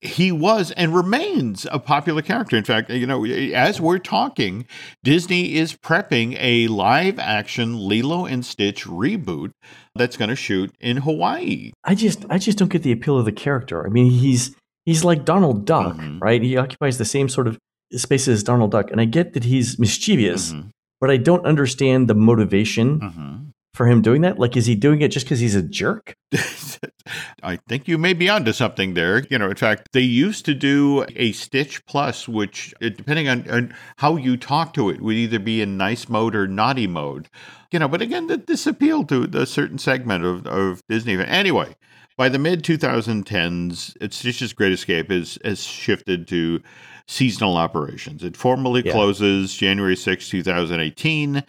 [0.01, 2.55] He was and remains a popular character.
[2.57, 4.65] In fact, you know, as we're talking,
[5.03, 9.51] Disney is prepping a live action Lilo and Stitch reboot
[9.95, 11.71] that's going to shoot in Hawaii.
[11.83, 13.85] I just I just don't get the appeal of the character.
[13.85, 16.21] I mean, he's he's like Donald Duck, Mhm.
[16.21, 16.41] right?
[16.41, 17.57] He occupies the same sort of
[17.93, 20.69] space as Donald Duck, and I get that he's mischievous, Mhm,
[21.01, 23.51] but I don't understand the motivation mhm.
[23.77, 24.39] For him doing that.
[24.39, 26.17] Like, is he doing it just because he's a jerk?
[27.43, 29.23] I think you may be onto something there.
[29.29, 33.73] You know, in fact, they used to do a Stitch Plus, which, depending on, on
[33.97, 37.29] how you talk to it, would either be in nice mode or naughty mode.
[37.71, 41.17] You know, but again, th- this appealed to a certain segment of, of Disney.
[41.17, 41.75] Anyway,
[42.17, 46.61] by the mid 2010s, it's Stitch's Great Escape has, has shifted to
[47.07, 48.23] seasonal operations.
[48.23, 48.91] It formally Yeah.
[48.91, 51.43] closes January 6, 2018.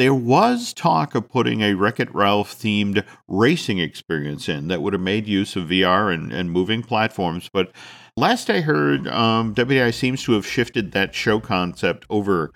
[0.00, 4.94] There was talk of putting a Wreck It Ralph themed racing experience in that would
[4.94, 7.50] have made use of VR and, and moving platforms.
[7.52, 7.70] But
[8.16, 12.50] last I heard, um, WDI seems to have shifted that show concept over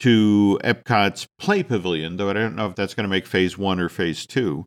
[0.00, 3.78] to Epcot's Play Pavilion, though I don't know if that's going to make phase one
[3.78, 4.64] or phase two.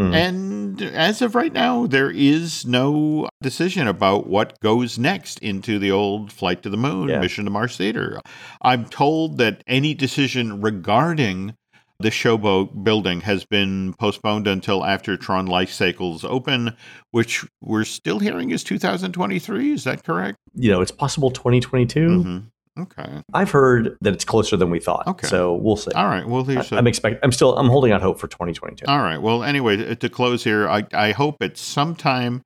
[0.00, 0.14] Mhm.
[0.14, 5.90] And as of right now, there is no decision about what goes next into the
[5.90, 7.20] old Flight to the Moon, Yeah.
[7.20, 8.18] Mission to Mars Theater.
[8.62, 11.54] I'm told that any decision regarding
[11.98, 16.76] the showboat building has been postponed until after Tron Light Cycles open,
[17.10, 19.72] which we're still hearing is 2023.
[19.72, 20.38] Is that correct?
[20.54, 22.08] You know, it's possible 2022.
[22.08, 22.44] Mhm.
[22.78, 23.22] Okay.
[23.32, 25.06] I've heard that it's closer than we thought.
[25.06, 25.26] Okay.
[25.28, 25.92] So we'll see.
[25.92, 26.28] All right.
[26.28, 27.20] Well, I, a- I'm expect.
[27.24, 27.56] I'm still.
[27.56, 28.84] I'm holding out hope for 2022.
[28.86, 29.16] All right.
[29.20, 32.42] Well, anyway, to- to close here, I, I hope at some time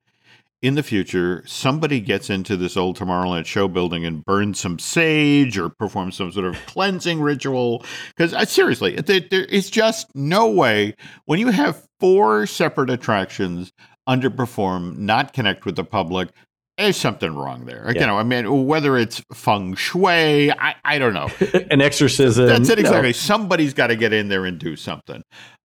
[0.61, 5.57] in the future somebody gets into this old Tomorrowland show building and burns some sage
[5.57, 7.83] or performs some sort of cleansing ritual.
[8.15, 10.95] Because uh, seriously, there, there is just no way
[11.25, 13.71] when you have four separate attractions
[14.07, 16.29] underperform, not connect with the public.
[16.77, 17.91] There's something wrong there.
[17.93, 21.29] You know, I mean, whether it's feng shui, I, I don't know.
[21.69, 22.47] An exorcism.
[22.47, 22.81] That's it no.
[22.81, 23.13] exactly.
[23.13, 25.21] Somebody's got to get in there and do something.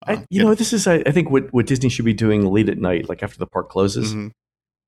[0.06, 0.86] I, Uh, you know, this is.
[0.86, 3.46] I, I think what what Disney should be doing late at night, like after the
[3.46, 4.32] park closes, mhm.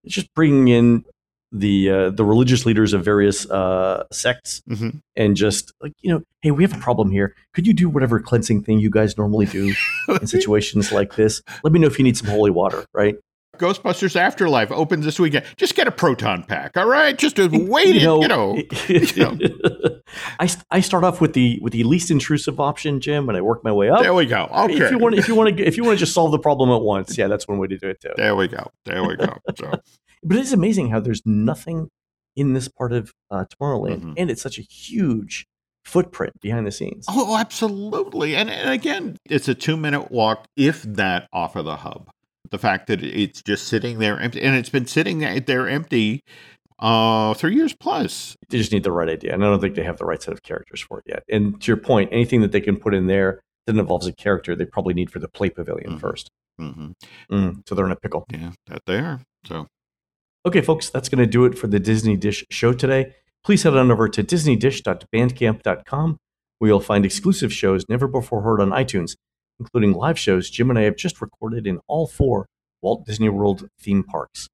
[0.09, 1.05] It's just bringing in
[1.53, 5.01] the uh, the religious leaders of various uh, sects Mhm.
[5.17, 7.35] and just like you know, hey, we have a problem here.
[7.53, 9.75] Could you do whatever cleansing thing you guys normally do
[10.09, 11.43] in situations like this?
[11.63, 13.17] Let me know if you need some holy water, right?
[13.59, 15.45] Ghostbusters Afterlife opens this weekend.
[15.57, 17.17] Just get a proton pack, all right?
[17.19, 18.55] Just to wait it, you know.
[20.41, 23.41] I, st- I start off with the with the least intrusive option, Jim, and I
[23.41, 24.01] work my way up.
[24.03, 24.45] There we go.
[24.53, 24.75] Okay.
[24.85, 26.71] If you want, if you want to, if you want to just solve the problem
[26.71, 28.11] at once, yeah, that's one way to do it too.
[28.17, 28.71] there we go.
[28.85, 29.37] There we go.
[29.57, 29.71] So,
[30.25, 31.91] But it is amazing how there's nothing
[32.35, 34.15] in this part of uh, Tomorrowland, Mhm.
[34.17, 35.47] and it's such a huge
[35.85, 37.07] footprint behind the scenes.
[37.09, 38.37] oh, absolutely.
[38.37, 42.11] And, and again, it's a two minute walk, if that, off of the hub.
[42.51, 46.23] The fact that it's just sitting there empty, and it's been sitting there empty
[46.79, 48.37] uh, three years plus.
[48.49, 50.33] They just need the right idea, and I don't think they have the right set
[50.33, 51.23] of characters for it yet.
[51.29, 54.55] And to your point, anything that they can put in there that involves a character,
[54.57, 56.01] they probably need for the play pavilion Mhm.
[56.01, 56.29] first.
[56.59, 56.93] hmm
[57.31, 58.25] Mm, so they're in a pickle.
[58.33, 59.21] Yeah, that are.
[59.47, 59.67] So,
[60.47, 63.13] Okay, folks, that's going to do it for the Disney Dish show today.
[63.45, 66.17] Please head on over to disneydish.bandcamp.com
[66.59, 69.15] where you'll find exclusive shows never before heard on iTunes,
[69.59, 72.47] including live shows Jim and I have just recorded in all four
[72.83, 74.49] Walt Disney World theme parks.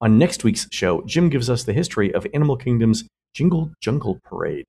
[0.00, 4.64] On next week's show, Jim gives us the history of Animal Kingdom's Jingle Jungle Parade.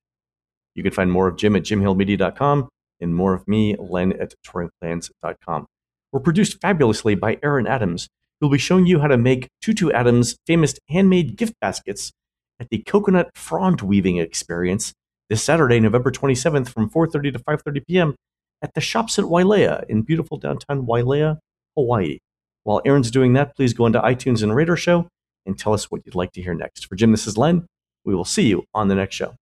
[0.75, 2.69] You can find more of Jim at jimhillmedia.com
[2.99, 5.67] and more of me, Len, at touringplans.com.
[6.11, 8.07] We're produced fabulously by Aaron Adams,
[8.39, 12.11] who'll be showing you how to make Tutu Adams' famous handmade gift baskets
[12.59, 14.93] at the Coconut Frond Weaving Experience
[15.29, 18.15] this Saturday, November 27th from 4.30 to 5.30 p.m.
[18.61, 21.39] at the Shops at Wailea in beautiful downtown Wailea,
[21.77, 22.19] Hawaii.
[22.63, 25.07] While Aaron's doing that, please go into iTunes and our show
[25.45, 26.85] and tell us what you'd like to hear next.
[26.87, 27.65] For Jim, this is Len.
[28.05, 29.35] We will see you on the next show.